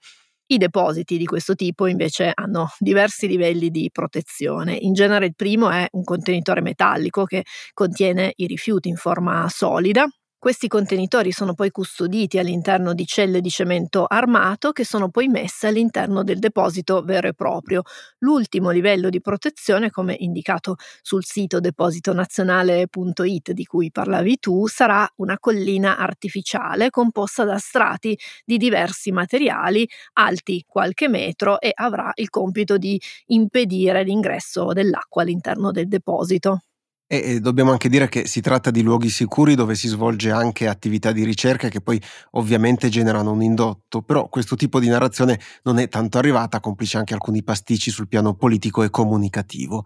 I 0.48 0.58
depositi 0.58 1.18
di 1.18 1.25
questo 1.25 1.56
tipo 1.56 1.88
invece 1.88 2.32
hanno 2.34 2.72
diversi 2.78 3.25
livelli 3.25 3.70
di 3.70 3.90
protezione. 3.90 4.75
In 4.75 4.92
genere 4.92 5.28
il 5.28 5.36
primo 5.36 5.70
è 5.70 5.88
un 5.92 6.04
contenitore 6.04 6.62
metallico 6.62 7.24
che 7.24 7.46
contiene 7.74 8.34
i 8.36 8.48
rifiuti 8.48 8.90
in 8.90 8.98
forma 8.98 9.48
solida, 9.48 10.06
questi 10.46 10.68
contenitori 10.68 11.32
sono 11.32 11.56
poi 11.56 11.72
custoditi 11.72 12.38
all'interno 12.38 12.94
di 12.94 13.08
celle 13.08 13.42
di 13.42 13.50
cemento 13.50 14.06
armato 14.08 14.74
che 14.74 14.86
sono 14.86 15.10
poi 15.10 15.28
messe 15.28 15.66
all'interno 15.66 16.24
del 16.24 16.38
deposito 16.38 17.02
vero 17.02 17.28
e 17.28 17.34
proprio. 17.34 17.82
L'ultimo 18.20 18.70
livello 18.70 19.10
di 19.10 19.22
protezione, 19.22 19.90
come 19.90 20.16
indicato 20.20 20.75
sul 21.02 21.25
sito 21.25 21.60
depositonazionale.it 21.60 23.54
di 23.54 23.66
cui 23.66 23.90
parlavi 23.90 24.38
tu, 24.38 24.68
sarà 24.68 25.12
una 25.16 25.40
collina 25.40 25.98
artificiale 25.98 26.92
composta 26.92 27.44
da 27.44 27.58
strati 27.58 28.16
di 28.46 28.58
diversi 28.58 29.12
materiali 29.12 29.90
alti 30.14 30.64
qualche 30.68 31.10
metro 31.10 31.60
e 31.60 31.72
avrà 31.74 32.12
il 32.18 32.30
compito 32.30 32.78
di 32.78 33.02
impedire 33.30 34.04
l'ingresso 34.04 34.74
dell'acqua 34.74 35.24
all'interno 35.24 35.72
del 35.72 35.88
deposito. 35.88 36.60
E 37.08 37.40
dobbiamo 37.40 37.70
anche 37.70 37.88
dire 37.88 38.10
che 38.10 38.26
si 38.26 38.42
tratta 38.42 38.72
di 38.72 38.82
luoghi 38.82 39.10
sicuri 39.10 39.54
dove 39.54 39.76
si 39.76 39.88
svolge 39.88 40.32
anche 40.32 40.68
attività 40.68 41.12
di 41.12 41.24
ricerca 41.24 41.70
che 41.70 41.80
poi 41.80 42.02
ovviamente 42.32 42.90
generano 42.90 43.32
un 43.32 43.44
indotto, 43.44 44.02
però 44.02 44.28
questo 44.28 44.56
tipo 44.56 44.80
di 44.80 44.88
narrazione 44.88 45.40
non 45.64 45.78
è 45.78 45.88
tanto 45.88 46.18
arrivata, 46.18 46.60
complice 46.60 46.98
anche 46.98 47.14
alcuni 47.14 47.44
pasticci 47.44 47.92
sul 47.92 48.08
piano 48.08 48.34
politico 48.34 48.82
e 48.82 48.90
comunicativo. 48.90 49.86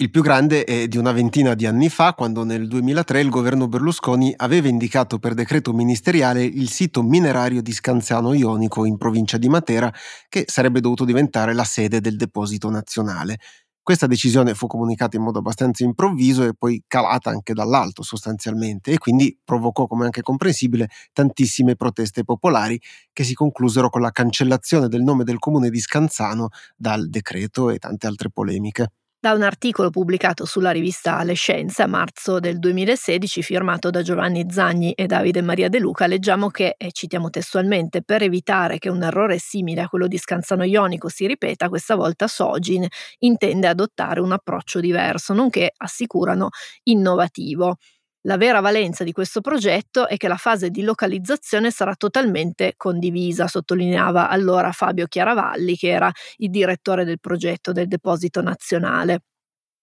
Il 0.00 0.10
più 0.10 0.22
grande 0.22 0.64
è 0.64 0.88
di 0.88 0.98
una 0.98 1.10
ventina 1.12 1.54
di 1.54 1.66
anni 1.66 1.88
fa, 1.88 2.12
quando 2.14 2.44
nel 2.44 2.68
2003 2.68 3.20
il 3.20 3.30
governo 3.30 3.66
Berlusconi 3.66 4.32
aveva 4.36 4.68
indicato 4.68 5.18
per 5.18 5.34
decreto 5.34 5.72
ministeriale 5.72 6.44
il 6.44 6.68
sito 6.70 7.02
minerario 7.02 7.62
di 7.62 7.72
Scanzano 7.72 8.32
Ionico 8.34 8.84
in 8.84 8.96
provincia 8.96 9.38
di 9.38 9.48
Matera, 9.48 9.92
che 10.28 10.44
sarebbe 10.46 10.80
dovuto 10.80 11.04
diventare 11.04 11.54
la 11.54 11.64
sede 11.64 12.00
del 12.00 12.16
deposito 12.16 12.70
nazionale. 12.70 13.38
Questa 13.88 14.06
decisione 14.06 14.52
fu 14.52 14.66
comunicata 14.66 15.16
in 15.16 15.22
modo 15.22 15.38
abbastanza 15.38 15.82
improvviso 15.82 16.44
e 16.44 16.52
poi 16.52 16.84
calata 16.86 17.30
anche 17.30 17.54
dall'alto 17.54 18.02
sostanzialmente 18.02 18.92
e 18.92 18.98
quindi 18.98 19.34
provocò, 19.42 19.86
come 19.86 20.04
anche 20.04 20.20
comprensibile, 20.20 20.90
tantissime 21.14 21.74
proteste 21.74 22.22
popolari 22.22 22.78
che 23.14 23.24
si 23.24 23.32
conclusero 23.32 23.88
con 23.88 24.02
la 24.02 24.10
cancellazione 24.10 24.88
del 24.88 25.00
nome 25.00 25.24
del 25.24 25.38
comune 25.38 25.70
di 25.70 25.80
Scanzano 25.80 26.50
dal 26.76 27.08
decreto 27.08 27.70
e 27.70 27.78
tante 27.78 28.06
altre 28.06 28.28
polemiche. 28.28 28.92
Da 29.20 29.32
un 29.32 29.42
articolo 29.42 29.90
pubblicato 29.90 30.44
sulla 30.44 30.70
rivista 30.70 31.20
Le 31.24 31.34
Scienze 31.34 31.82
a 31.82 31.86
marzo 31.88 32.38
del 32.38 32.60
2016, 32.60 33.42
firmato 33.42 33.90
da 33.90 34.00
Giovanni 34.02 34.46
Zagni 34.48 34.92
e 34.92 35.06
Davide 35.06 35.42
Maria 35.42 35.68
De 35.68 35.80
Luca, 35.80 36.06
leggiamo 36.06 36.50
che, 36.50 36.76
e 36.78 36.92
citiamo 36.92 37.28
testualmente, 37.28 38.02
per 38.02 38.22
evitare 38.22 38.78
che 38.78 38.88
un 38.88 39.02
errore 39.02 39.38
simile 39.38 39.80
a 39.80 39.88
quello 39.88 40.06
di 40.06 40.16
Scanzano 40.18 40.62
Ionico 40.62 41.08
si 41.08 41.26
ripeta, 41.26 41.68
questa 41.68 41.96
volta 41.96 42.28
Sogin 42.28 42.86
intende 43.18 43.66
adottare 43.66 44.20
un 44.20 44.30
approccio 44.30 44.78
diverso, 44.78 45.34
nonché, 45.34 45.72
assicurano, 45.76 46.50
innovativo. 46.84 47.74
La 48.22 48.36
vera 48.36 48.60
valenza 48.60 49.04
di 49.04 49.12
questo 49.12 49.40
progetto 49.40 50.06
è 50.08 50.16
che 50.16 50.28
la 50.28 50.36
fase 50.36 50.70
di 50.70 50.82
localizzazione 50.82 51.70
sarà 51.70 51.94
totalmente 51.96 52.74
condivisa, 52.76 53.46
sottolineava 53.48 54.28
allora 54.28 54.70
Fabio 54.72 55.06
Chiaravalli, 55.06 55.76
che 55.76 55.88
era 55.88 56.10
il 56.38 56.50
direttore 56.50 57.04
del 57.04 57.20
progetto 57.20 57.72
del 57.72 57.86
Deposito 57.88 58.40
Nazionale. 58.42 59.20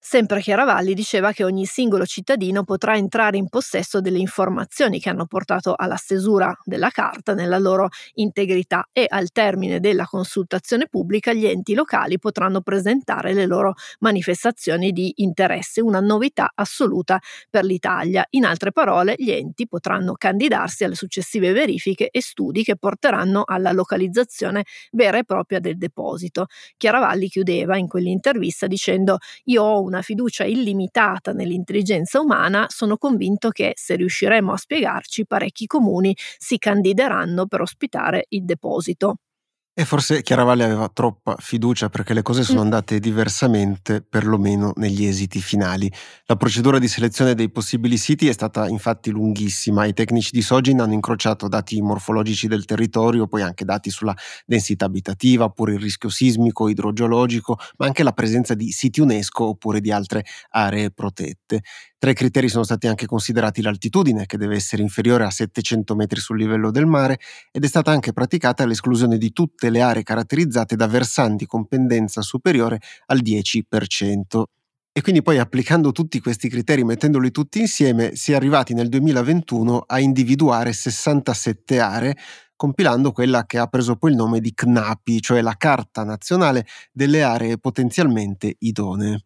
Sempre 0.08 0.40
Chiaravalli 0.40 0.94
diceva 0.94 1.32
che 1.32 1.44
ogni 1.44 1.66
singolo 1.66 2.06
cittadino 2.06 2.64
potrà 2.64 2.96
entrare 2.96 3.38
in 3.38 3.50
possesso 3.50 4.02
delle 4.02 4.20
informazioni 4.20 5.00
che 5.00 5.10
hanno 5.10 5.26
portato 5.26 5.74
alla 5.76 5.96
stesura 5.96 6.56
della 6.64 6.92
carta 6.92 7.34
nella 7.34 7.58
loro 7.58 7.90
integrità 8.14 8.88
e 8.94 9.08
al 9.10 9.32
termine 9.32 9.80
della 9.80 10.06
consultazione 10.06 10.86
pubblica 10.88 11.34
gli 11.34 11.48
enti 11.48 11.74
locali 11.74 12.20
potranno 12.20 12.62
presentare 12.62 13.34
le 13.34 13.48
loro 13.48 13.74
manifestazioni 14.02 14.92
di 14.92 15.12
interesse, 15.16 15.82
una 15.82 16.02
novità 16.02 16.52
assoluta 16.54 17.20
per 17.50 17.64
l'Italia. 17.64 18.24
In 18.30 18.46
altre 18.46 18.72
parole, 18.72 19.16
gli 19.18 19.32
enti 19.32 19.68
potranno 19.68 20.14
candidarsi 20.14 20.84
alle 20.84 20.94
successive 20.94 21.52
verifiche 21.52 22.10
e 22.12 22.22
studi 22.22 22.64
che 22.64 22.78
porteranno 22.78 23.42
alla 23.44 23.72
localizzazione 23.72 24.66
vera 24.92 25.18
e 25.18 25.24
propria 25.24 25.60
del 25.60 25.80
deposito. 25.80 26.46
Chiaravalli 26.78 27.28
chiudeva 27.28 27.76
in 27.76 27.88
quell'intervista 27.88 28.68
dicendo 28.68 29.18
io 29.46 29.64
ho 29.64 29.82
una 29.82 29.94
una 29.96 30.02
fiducia 30.04 30.44
illimitata 30.44 31.32
nell'intelligenza 31.32 32.20
umana, 32.20 32.66
sono 32.70 32.98
convinto 32.98 33.50
che 33.50 33.72
se 33.76 33.96
riusciremo 33.96 34.52
a 34.52 34.58
spiegarci 34.58 35.26
parecchi 35.26 35.66
comuni 35.66 36.16
si 36.38 36.58
candideranno 36.58 37.48
per 37.48 37.62
ospitare 37.62 38.26
il 38.30 38.44
deposito. 38.44 39.18
E 39.78 39.84
forse 39.84 40.22
Chiaravalli 40.22 40.64
aveva 40.64 40.88
troppa 40.88 41.36
fiducia 41.38 41.90
perché 41.90 42.14
le 42.14 42.22
cose 42.22 42.44
sono 42.44 42.60
mm. 42.60 42.64
andate 42.64 42.98
diversamente, 42.98 44.02
perlomeno 44.02 44.72
negli 44.78 45.04
esiti 45.04 45.42
finali. 45.42 45.92
La 46.28 46.38
procedura 46.38 46.80
di 46.80 46.88
selezione 46.88 47.36
dei 47.36 47.52
possibili 47.52 47.98
siti 47.98 48.30
è 48.30 48.32
stata 48.32 48.70
infatti 48.70 49.12
lunghissima. 49.12 49.84
I 49.84 49.92
tecnici 49.92 50.30
di 50.32 50.42
Sogin 50.42 50.80
hanno 50.80 50.94
incrociato 50.94 51.50
dati 51.50 51.82
morfologici 51.82 52.48
del 52.48 52.64
territorio, 52.64 53.28
poi 53.28 53.42
anche 53.42 53.66
dati 53.66 53.90
sulla 53.90 54.16
densità 54.46 54.86
abitativa, 54.86 55.44
oppure 55.44 55.74
il 55.74 55.82
rischio 55.82 56.08
sismico, 56.08 56.70
idrogeologico, 56.70 57.60
ma 57.76 57.86
anche 57.86 58.04
la 58.04 58.14
presenza 58.14 58.54
di 58.54 58.72
siti 58.72 59.02
UNESCO 59.02 59.44
oppure 59.44 59.82
di 59.82 59.92
altre 59.92 60.24
aree 60.52 60.90
protette. 60.92 61.64
Tra 61.98 62.14
i 62.14 62.16
criteri 62.16 62.50
sono 62.50 62.64
stati 62.64 62.88
anche 62.88 63.08
considerati 63.08 63.62
l'altitudine, 63.62 64.26
che 64.26 64.38
deve 64.38 64.56
essere 64.56 64.84
inferiore 64.84 65.24
a 65.26 65.32
700 65.32 65.96
metri 65.96 66.20
sul 66.20 66.38
livello 66.38 66.70
del 66.70 66.86
mare, 66.86 67.20
ed 67.52 67.64
è 67.64 67.68
stata 67.68 67.90
anche 67.90 68.14
praticata 68.14 68.66
l'esclusione 68.66 69.18
di 69.18 69.32
tutte 69.32 69.65
le 69.70 69.82
aree 69.82 70.04
caratterizzate 70.04 70.76
da 70.76 70.88
versanti 70.88 71.46
con 71.46 71.68
pendenza 71.68 72.22
superiore 72.22 72.80
al 73.08 73.22
10%. 73.22 74.44
E 74.98 75.02
quindi 75.02 75.22
poi 75.22 75.40
applicando 75.40 75.92
tutti 75.92 76.22
questi 76.22 76.48
criteri, 76.48 76.86
mettendoli 76.86 77.30
tutti 77.30 77.60
insieme, 77.60 78.16
si 78.16 78.32
è 78.32 78.36
arrivati 78.36 78.74
nel 78.74 78.88
2021 78.88 79.84
a 79.86 80.00
individuare 80.00 80.72
67 80.72 81.80
aree, 81.80 82.16
compilando 82.56 83.12
quella 83.12 83.46
che 83.46 83.58
ha 83.58 83.68
preso 83.68 83.98
poi 83.98 84.12
il 84.12 84.16
nome 84.16 84.40
di 84.40 84.54
CNAPI, 84.54 85.22
cioè 85.22 85.42
la 85.42 85.56
Carta 85.58 86.06
Nazionale 86.06 86.66
delle 86.94 87.24
Aree 87.24 87.58
Potenzialmente 87.58 88.56
Idonee. 88.60 89.20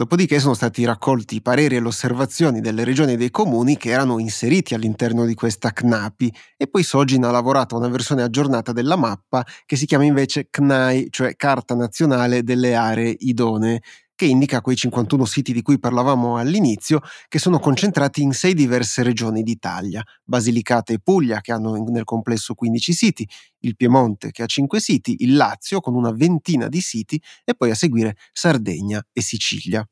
Dopodiché 0.00 0.38
sono 0.38 0.54
stati 0.54 0.84
raccolti 0.84 1.34
i 1.34 1.42
pareri 1.42 1.74
e 1.74 1.80
le 1.80 1.88
osservazioni 1.88 2.60
delle 2.60 2.84
regioni 2.84 3.14
e 3.14 3.16
dei 3.16 3.32
comuni 3.32 3.76
che 3.76 3.90
erano 3.90 4.20
inseriti 4.20 4.72
all'interno 4.74 5.24
di 5.24 5.34
questa 5.34 5.72
CNAPI 5.72 6.32
e 6.56 6.68
poi 6.68 6.84
Sogin 6.84 7.24
ha 7.24 7.32
lavorato 7.32 7.74
a 7.74 7.78
una 7.78 7.88
versione 7.88 8.22
aggiornata 8.22 8.70
della 8.70 8.94
mappa 8.94 9.44
che 9.66 9.74
si 9.74 9.86
chiama 9.86 10.04
invece 10.04 10.50
CNAI, 10.50 11.08
cioè 11.10 11.34
Carta 11.34 11.74
Nazionale 11.74 12.44
delle 12.44 12.76
Aree 12.76 13.12
Idonee, 13.18 13.82
che 14.18 14.24
indica 14.24 14.60
quei 14.60 14.74
51 14.74 15.24
siti 15.24 15.52
di 15.52 15.62
cui 15.62 15.78
parlavamo 15.78 16.38
all'inizio, 16.38 17.00
che 17.28 17.38
sono 17.38 17.60
concentrati 17.60 18.20
in 18.20 18.32
sei 18.32 18.52
diverse 18.52 19.04
regioni 19.04 19.44
d'Italia, 19.44 20.02
Basilicata 20.24 20.92
e 20.92 20.98
Puglia 20.98 21.40
che 21.40 21.52
hanno 21.52 21.76
nel 21.84 22.02
complesso 22.02 22.54
15 22.54 22.92
siti, 22.92 23.28
il 23.60 23.76
Piemonte 23.76 24.32
che 24.32 24.42
ha 24.42 24.46
5 24.46 24.80
siti, 24.80 25.18
il 25.20 25.36
Lazio 25.36 25.78
con 25.78 25.94
una 25.94 26.10
ventina 26.10 26.66
di 26.66 26.80
siti 26.80 27.22
e 27.44 27.54
poi 27.54 27.70
a 27.70 27.76
seguire 27.76 28.16
Sardegna 28.32 29.00
e 29.12 29.22
Sicilia. 29.22 29.88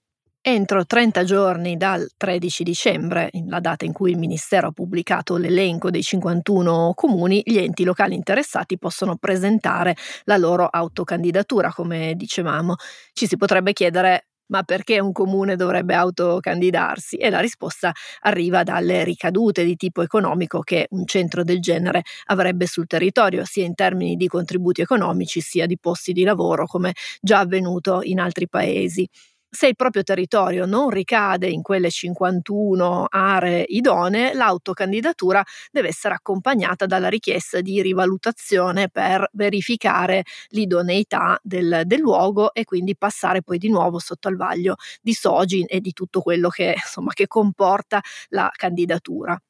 Entro 0.48 0.86
30 0.86 1.24
giorni 1.24 1.76
dal 1.76 2.08
13 2.16 2.62
dicembre, 2.62 3.30
la 3.48 3.58
data 3.58 3.84
in 3.84 3.92
cui 3.92 4.12
il 4.12 4.16
Ministero 4.16 4.68
ha 4.68 4.70
pubblicato 4.70 5.36
l'elenco 5.38 5.90
dei 5.90 6.04
51 6.04 6.92
comuni, 6.94 7.42
gli 7.44 7.58
enti 7.58 7.82
locali 7.82 8.14
interessati 8.14 8.78
possono 8.78 9.16
presentare 9.16 9.96
la 10.22 10.36
loro 10.36 10.66
autocandidatura, 10.66 11.72
come 11.72 12.14
dicevamo. 12.14 12.76
Ci 13.12 13.26
si 13.26 13.36
potrebbe 13.36 13.72
chiedere 13.72 14.28
ma 14.48 14.62
perché 14.62 15.00
un 15.00 15.10
comune 15.10 15.56
dovrebbe 15.56 15.94
autocandidarsi? 15.94 17.16
E 17.16 17.30
la 17.30 17.40
risposta 17.40 17.90
arriva 18.20 18.62
dalle 18.62 19.02
ricadute 19.02 19.64
di 19.64 19.74
tipo 19.74 20.02
economico 20.02 20.60
che 20.60 20.86
un 20.90 21.04
centro 21.06 21.42
del 21.42 21.58
genere 21.58 22.02
avrebbe 22.26 22.66
sul 22.68 22.86
territorio, 22.86 23.44
sia 23.44 23.64
in 23.64 23.74
termini 23.74 24.14
di 24.14 24.28
contributi 24.28 24.80
economici 24.82 25.40
sia 25.40 25.66
di 25.66 25.76
posti 25.76 26.12
di 26.12 26.22
lavoro, 26.22 26.66
come 26.66 26.92
già 27.20 27.40
avvenuto 27.40 27.98
in 28.02 28.20
altri 28.20 28.48
paesi 28.48 29.08
se 29.56 29.68
il 29.68 29.74
proprio 29.74 30.02
territorio 30.02 30.66
non 30.66 30.90
ricade 30.90 31.48
in 31.48 31.62
quelle 31.62 31.90
51 31.90 33.06
aree 33.08 33.64
idonee, 33.66 34.34
l'autocandidatura 34.34 35.42
deve 35.72 35.88
essere 35.88 36.14
accompagnata 36.14 36.84
dalla 36.84 37.08
richiesta 37.08 37.62
di 37.62 37.80
rivalutazione 37.80 38.88
per 38.90 39.28
verificare 39.32 40.24
l'idoneità 40.48 41.38
del, 41.42 41.82
del 41.86 42.00
luogo 42.00 42.52
e 42.52 42.64
quindi 42.64 42.96
passare 42.96 43.42
poi 43.42 43.56
di 43.58 43.70
nuovo 43.70 43.98
sotto 43.98 44.28
al 44.28 44.36
vaglio 44.36 44.76
di 45.00 45.14
Sogin 45.14 45.64
e 45.68 45.80
di 45.80 45.92
tutto 45.94 46.20
quello 46.20 46.50
che, 46.50 46.74
insomma, 46.76 47.12
che 47.14 47.26
comporta 47.26 48.00
la 48.28 48.50
candidatura. 48.54 49.40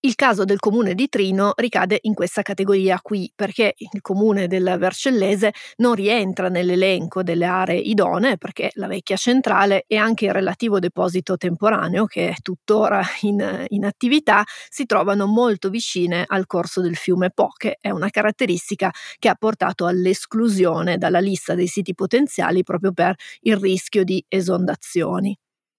Il 0.00 0.14
caso 0.14 0.44
del 0.44 0.60
comune 0.60 0.94
di 0.94 1.08
Trino 1.08 1.52
ricade 1.56 1.98
in 2.02 2.14
questa 2.14 2.42
categoria 2.42 3.00
qui, 3.02 3.30
perché 3.34 3.74
il 3.76 4.00
comune 4.02 4.46
del 4.46 4.76
Vercellese 4.78 5.52
non 5.78 5.94
rientra 5.94 6.48
nell'elenco 6.48 7.22
delle 7.24 7.44
aree 7.46 7.78
idonee, 7.80 8.36
perché 8.38 8.70
la 8.74 8.86
vecchia 8.86 9.16
centrale 9.16 9.84
e 9.88 9.96
anche 9.96 10.26
il 10.26 10.32
relativo 10.32 10.78
deposito 10.78 11.36
temporaneo, 11.36 12.04
che 12.06 12.28
è 12.28 12.34
tuttora 12.40 13.02
in, 13.22 13.64
in 13.68 13.84
attività, 13.84 14.44
si 14.68 14.86
trovano 14.86 15.26
molto 15.26 15.70
vicine 15.70 16.24
al 16.26 16.46
corso 16.46 16.80
del 16.80 16.94
fiume 16.96 17.30
Po, 17.30 17.48
che 17.56 17.78
è 17.80 17.90
una 17.90 18.08
caratteristica 18.10 18.92
che 19.18 19.28
ha 19.28 19.34
portato 19.34 19.86
all'esclusione 19.86 20.98
dalla 20.98 21.20
lista 21.20 21.54
dei 21.54 21.66
siti 21.66 21.94
potenziali 21.94 22.62
proprio 22.62 22.92
per 22.92 23.14
il 23.40 23.56
rischio 23.56 24.04
di 24.04 24.24
esondazioni. 24.28 25.36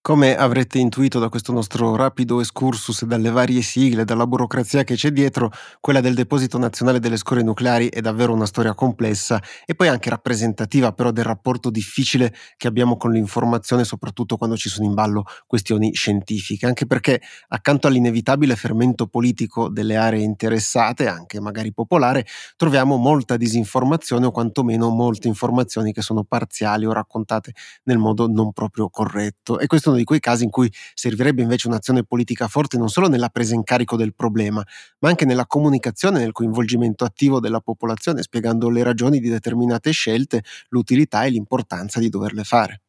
Come 0.07 0.37
avrete 0.37 0.79
intuito 0.79 1.19
da 1.19 1.27
questo 1.27 1.51
nostro 1.51 1.93
rapido 1.97 2.39
excursus 2.39 3.01
e 3.01 3.07
dalle 3.07 3.29
varie 3.29 3.61
sigle, 3.61 4.05
dalla 4.05 4.25
burocrazia 4.25 4.85
che 4.85 4.95
c'è 4.95 5.11
dietro, 5.11 5.51
quella 5.81 5.99
del 5.99 6.15
Deposito 6.15 6.57
Nazionale 6.57 7.01
delle 7.01 7.17
Scorie 7.17 7.43
Nucleari 7.43 7.89
è 7.89 7.99
davvero 7.99 8.31
una 8.31 8.45
storia 8.45 8.73
complessa 8.73 9.43
e 9.65 9.75
poi 9.75 9.89
anche 9.89 10.09
rappresentativa 10.09 10.93
però 10.93 11.11
del 11.11 11.25
rapporto 11.25 11.69
difficile 11.69 12.33
che 12.55 12.69
abbiamo 12.69 12.95
con 12.95 13.11
l'informazione, 13.11 13.83
soprattutto 13.83 14.37
quando 14.37 14.55
ci 14.55 14.69
sono 14.69 14.87
in 14.87 14.93
ballo 14.93 15.25
questioni 15.45 15.93
scientifiche, 15.93 16.65
anche 16.65 16.85
perché 16.85 17.21
accanto 17.49 17.87
all'inevitabile 17.87 18.55
fermento 18.55 19.07
politico 19.07 19.67
delle 19.67 19.97
aree 19.97 20.23
interessate, 20.23 21.09
anche 21.09 21.41
magari 21.41 21.73
popolare, 21.73 22.25
troviamo 22.55 22.95
molta 22.95 23.35
disinformazione 23.35 24.27
o 24.27 24.31
quantomeno 24.31 24.87
molte 24.87 25.27
informazioni 25.27 25.91
che 25.91 26.01
sono 26.01 26.23
parziali 26.23 26.85
o 26.85 26.93
raccontate 26.93 27.51
nel 27.83 27.97
modo 27.97 28.29
non 28.29 28.53
proprio 28.53 28.89
corretto. 28.89 29.59
E 29.59 29.67
questo 29.67 29.96
di 29.97 30.03
quei 30.03 30.19
casi 30.19 30.43
in 30.45 30.49
cui 30.49 30.71
servirebbe 30.93 31.41
invece 31.41 31.67
un'azione 31.67 32.03
politica 32.03 32.47
forte 32.47 32.77
non 32.77 32.89
solo 32.89 33.07
nella 33.09 33.29
presa 33.29 33.55
in 33.55 33.63
carico 33.63 33.97
del 33.97 34.13
problema, 34.15 34.63
ma 34.99 35.09
anche 35.09 35.25
nella 35.25 35.45
comunicazione 35.45 36.19
nel 36.19 36.31
coinvolgimento 36.31 37.03
attivo 37.03 37.39
della 37.39 37.59
popolazione, 37.59 38.21
spiegando 38.21 38.69
le 38.69 38.83
ragioni 38.83 39.19
di 39.19 39.29
determinate 39.29 39.91
scelte, 39.91 40.43
l'utilità 40.69 41.23
e 41.25 41.29
l'importanza 41.29 41.99
di 41.99 42.09
doverle 42.09 42.43
fare. 42.43 42.81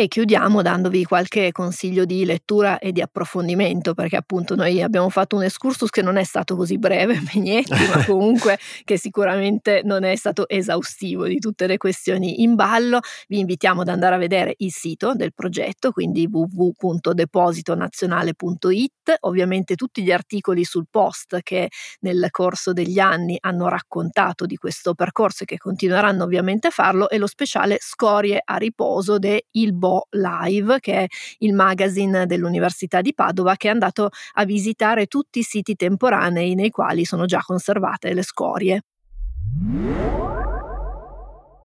E 0.00 0.08
chiudiamo 0.08 0.62
dandovi 0.62 1.04
qualche 1.04 1.52
consiglio 1.52 2.06
di 2.06 2.24
lettura 2.24 2.78
e 2.78 2.90
di 2.90 3.02
approfondimento, 3.02 3.92
perché 3.92 4.16
appunto 4.16 4.54
noi 4.54 4.80
abbiamo 4.80 5.10
fatto 5.10 5.36
un 5.36 5.42
excursus 5.42 5.90
che 5.90 6.00
non 6.00 6.16
è 6.16 6.24
stato 6.24 6.56
così 6.56 6.78
breve, 6.78 7.20
Megnetti, 7.34 7.70
ma 7.70 8.02
comunque 8.08 8.58
che 8.84 8.96
sicuramente 8.96 9.82
non 9.84 10.04
è 10.04 10.16
stato 10.16 10.48
esaustivo 10.48 11.26
di 11.26 11.38
tutte 11.38 11.66
le 11.66 11.76
questioni 11.76 12.40
in 12.40 12.54
ballo. 12.54 13.00
Vi 13.28 13.40
invitiamo 13.40 13.82
ad 13.82 13.88
andare 13.88 14.14
a 14.14 14.18
vedere 14.18 14.54
il 14.60 14.72
sito 14.72 15.12
del 15.14 15.34
progetto, 15.34 15.92
quindi 15.92 16.26
www.depositonazionale.it, 16.32 19.16
ovviamente 19.20 19.74
tutti 19.74 20.02
gli 20.02 20.12
articoli 20.12 20.64
sul 20.64 20.86
post 20.90 21.40
che 21.42 21.68
nel 22.00 22.28
corso 22.30 22.72
degli 22.72 23.00
anni 23.00 23.36
hanno 23.38 23.68
raccontato 23.68 24.46
di 24.46 24.56
questo 24.56 24.94
percorso 24.94 25.42
e 25.42 25.46
che 25.46 25.58
continueranno 25.58 26.24
ovviamente 26.24 26.68
a 26.68 26.70
farlo, 26.70 27.10
e 27.10 27.18
lo 27.18 27.26
speciale 27.26 27.76
Scorie 27.78 28.40
a 28.42 28.56
riposo 28.56 29.18
de 29.18 29.44
Il 29.50 29.74
Bo 29.74 29.88
Live, 30.10 30.78
che 30.80 30.92
è 30.92 31.06
il 31.38 31.54
magazine 31.54 32.26
dell'Università 32.26 33.00
di 33.00 33.14
Padova, 33.14 33.56
che 33.56 33.68
è 33.68 33.70
andato 33.70 34.08
a 34.34 34.44
visitare 34.44 35.06
tutti 35.06 35.40
i 35.40 35.42
siti 35.42 35.74
temporanei 35.74 36.54
nei 36.54 36.70
quali 36.70 37.04
sono 37.04 37.24
già 37.24 37.40
conservate 37.44 38.14
le 38.14 38.22
scorie. 38.22 38.82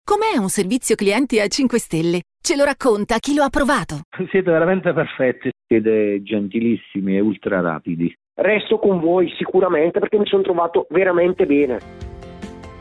Com'è 0.05 0.39
un 0.39 0.49
servizio 0.49 0.95
clienti 0.95 1.39
a 1.39 1.47
5 1.47 1.79
stelle? 1.79 2.23
Ce 2.41 2.57
lo 2.57 2.65
racconta 2.65 3.19
chi 3.19 3.35
lo 3.35 3.43
ha 3.43 3.51
provato. 3.51 4.01
Siete 4.31 4.51
veramente 4.51 4.93
perfetti, 4.95 5.51
siete 5.67 6.23
gentilissimi 6.23 7.17
e 7.17 7.21
ultra 7.21 7.61
rapidi. 7.61 8.11
Resto 8.35 8.79
con 8.79 9.01
voi 9.01 9.31
sicuramente 9.37 9.99
perché 9.99 10.17
mi 10.17 10.27
sono 10.27 10.43
trovato 10.43 10.87
veramente 10.91 11.45
bene. 11.45 12.08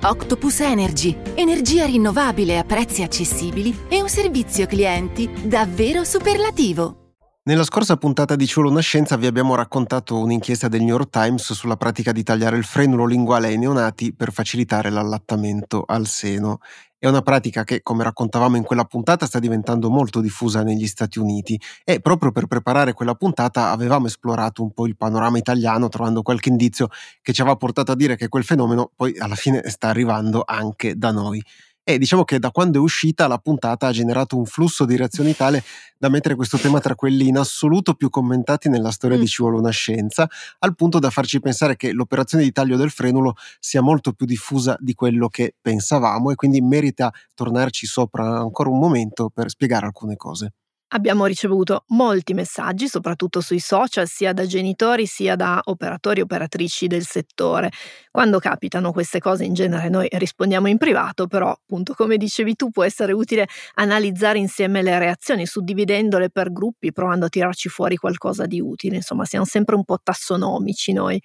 Octopus 0.10 0.62
Energy, 0.62 1.18
energia 1.36 1.86
rinnovabile 1.86 2.58
a 2.58 2.64
prezzi 2.64 3.04
accessibili 3.04 3.78
e 3.90 4.02
un 4.02 4.08
servizio 4.08 4.66
clienti 4.66 5.30
davvero 5.44 6.06
superlativo. 6.06 7.07
Nella 7.48 7.64
scorsa 7.64 7.96
puntata 7.96 8.36
di 8.36 8.46
Ciolo 8.46 8.70
una 8.70 8.82
scienza 8.82 9.16
vi 9.16 9.26
abbiamo 9.26 9.56
raccontato 9.56 10.20
un'inchiesta 10.20 10.68
del 10.68 10.82
New 10.82 10.90
York 10.90 11.10
Times 11.10 11.54
sulla 11.54 11.78
pratica 11.78 12.12
di 12.12 12.22
tagliare 12.22 12.58
il 12.58 12.66
frenulo 12.66 13.06
linguale 13.06 13.48
ai 13.48 13.58
neonati 13.58 14.14
per 14.14 14.34
facilitare 14.34 14.90
l'allattamento 14.90 15.86
al 15.88 16.08
seno 16.08 16.60
è 17.00 17.08
una 17.08 17.22
pratica 17.22 17.64
che, 17.64 17.84
come 17.84 18.04
raccontavamo 18.04 18.58
in 18.58 18.64
quella 18.64 18.84
puntata, 18.84 19.28
sta 19.28 19.40
diventando 19.40 19.90
molto 19.90 20.20
diffusa 20.20 20.64
negli 20.64 20.88
Stati 20.88 21.20
Uniti 21.20 21.58
e 21.84 22.02
proprio 22.02 22.32
per 22.32 22.48
preparare 22.48 22.94
quella 22.94 23.14
puntata 23.14 23.70
avevamo 23.70 24.08
esplorato 24.08 24.64
un 24.64 24.72
po' 24.72 24.88
il 24.88 24.98
panorama 24.98 25.38
italiano 25.38 25.90
trovando 25.90 26.24
qualche 26.24 26.50
indizio 26.50 26.90
che 27.22 27.34
ci 27.34 27.42
aveva 27.42 27.56
portato 27.56 27.92
a 27.92 27.96
dire 27.96 28.18
che 28.18 28.28
quel 28.28 28.44
fenomeno 28.44 28.92
poi 28.96 29.18
alla 29.20 29.36
fine 29.36 29.62
sta 29.70 29.88
arrivando 29.90 30.44
anche 30.46 30.98
da 30.98 31.12
noi. 31.12 31.42
E 31.90 31.98
diciamo 31.98 32.26
che 32.26 32.38
da 32.38 32.52
quando 32.52 32.80
è 32.80 32.82
uscita 32.82 33.28
la 33.28 33.38
puntata 33.38 33.88
ha 33.88 33.92
generato 33.94 34.36
un 34.38 34.44
flusso 34.44 34.84
di 34.84 34.98
reazioni 34.98 35.34
tale 35.34 35.64
da 35.98 36.10
mettere 36.10 36.36
questo 36.36 36.58
tema 36.58 36.82
tra 36.82 36.96
quelli 36.96 37.30
in 37.30 37.38
assoluto 37.38 37.94
più 37.94 38.10
commentati 38.10 38.68
nella 38.68 38.92
storia 38.92 39.16
mm. 39.16 39.20
di 39.22 39.26
Ci 39.28 39.42
vuole 39.42 39.58
una 39.58 39.70
scienza, 39.70 40.28
al 40.60 40.76
punto 40.76 41.00
da 41.00 41.10
farci 41.10 41.40
pensare 41.40 41.78
che 41.78 41.94
l'operazione 41.94 42.44
di 42.44 42.52
taglio 42.52 42.76
del 42.76 42.92
frenulo 42.92 43.36
sia 43.62 43.80
molto 43.80 44.12
più 44.12 44.26
diffusa 44.26 44.76
di 44.82 44.94
quello 44.96 45.30
che 45.30 45.56
pensavamo 45.62 46.32
e 46.32 46.36
quindi 46.36 46.60
merita 46.60 47.10
tornarci 47.34 47.86
sopra 47.86 48.38
ancora 48.38 48.70
un 48.70 48.80
momento 48.80 49.30
per 49.34 49.50
spiegare 49.50 49.86
alcune 49.86 50.18
cose. 50.18 50.52
Abbiamo 50.92 51.26
ricevuto 51.26 51.84
molti 51.88 52.34
messaggi, 52.34 52.88
soprattutto 52.88 53.42
sui 53.42 53.60
social, 53.60 54.08
sia 54.08 54.32
da 54.32 54.46
genitori 54.46 55.06
sia 55.06 55.36
da 55.36 55.60
operatori 55.66 56.22
e 56.22 56.24
operatrici 56.24 56.88
del 56.88 57.04
settore. 57.06 57.72
Quando 58.10 58.40
capitano 58.40 58.94
queste 58.94 59.20
cose 59.20 59.44
in 59.44 59.54
genere 59.54 59.90
noi 59.90 60.08
rispondiamo 60.10 60.70
in 60.70 60.78
privato, 60.78 61.28
però 61.28 61.52
appunto 61.52 61.94
come 61.94 62.16
dicevi 62.16 62.56
tu 62.56 62.70
può 62.70 62.86
essere 62.86 63.12
utile 63.12 63.48
analizzare 63.76 64.38
insieme 64.40 64.82
le 64.82 64.98
reazioni, 64.98 65.46
suddividendole 65.46 66.30
per 66.30 66.54
gruppi, 66.54 66.94
provando 66.94 67.26
a 67.26 67.30
tirarci 67.30 67.68
fuori 67.68 67.98
qualcosa 67.98 68.46
di 68.46 68.62
utile. 68.62 68.96
Insomma, 68.96 69.26
siamo 69.26 69.44
sempre 69.44 69.76
un 69.76 69.84
po' 69.84 70.00
tassonomici 70.02 70.94
noi. 70.94 71.22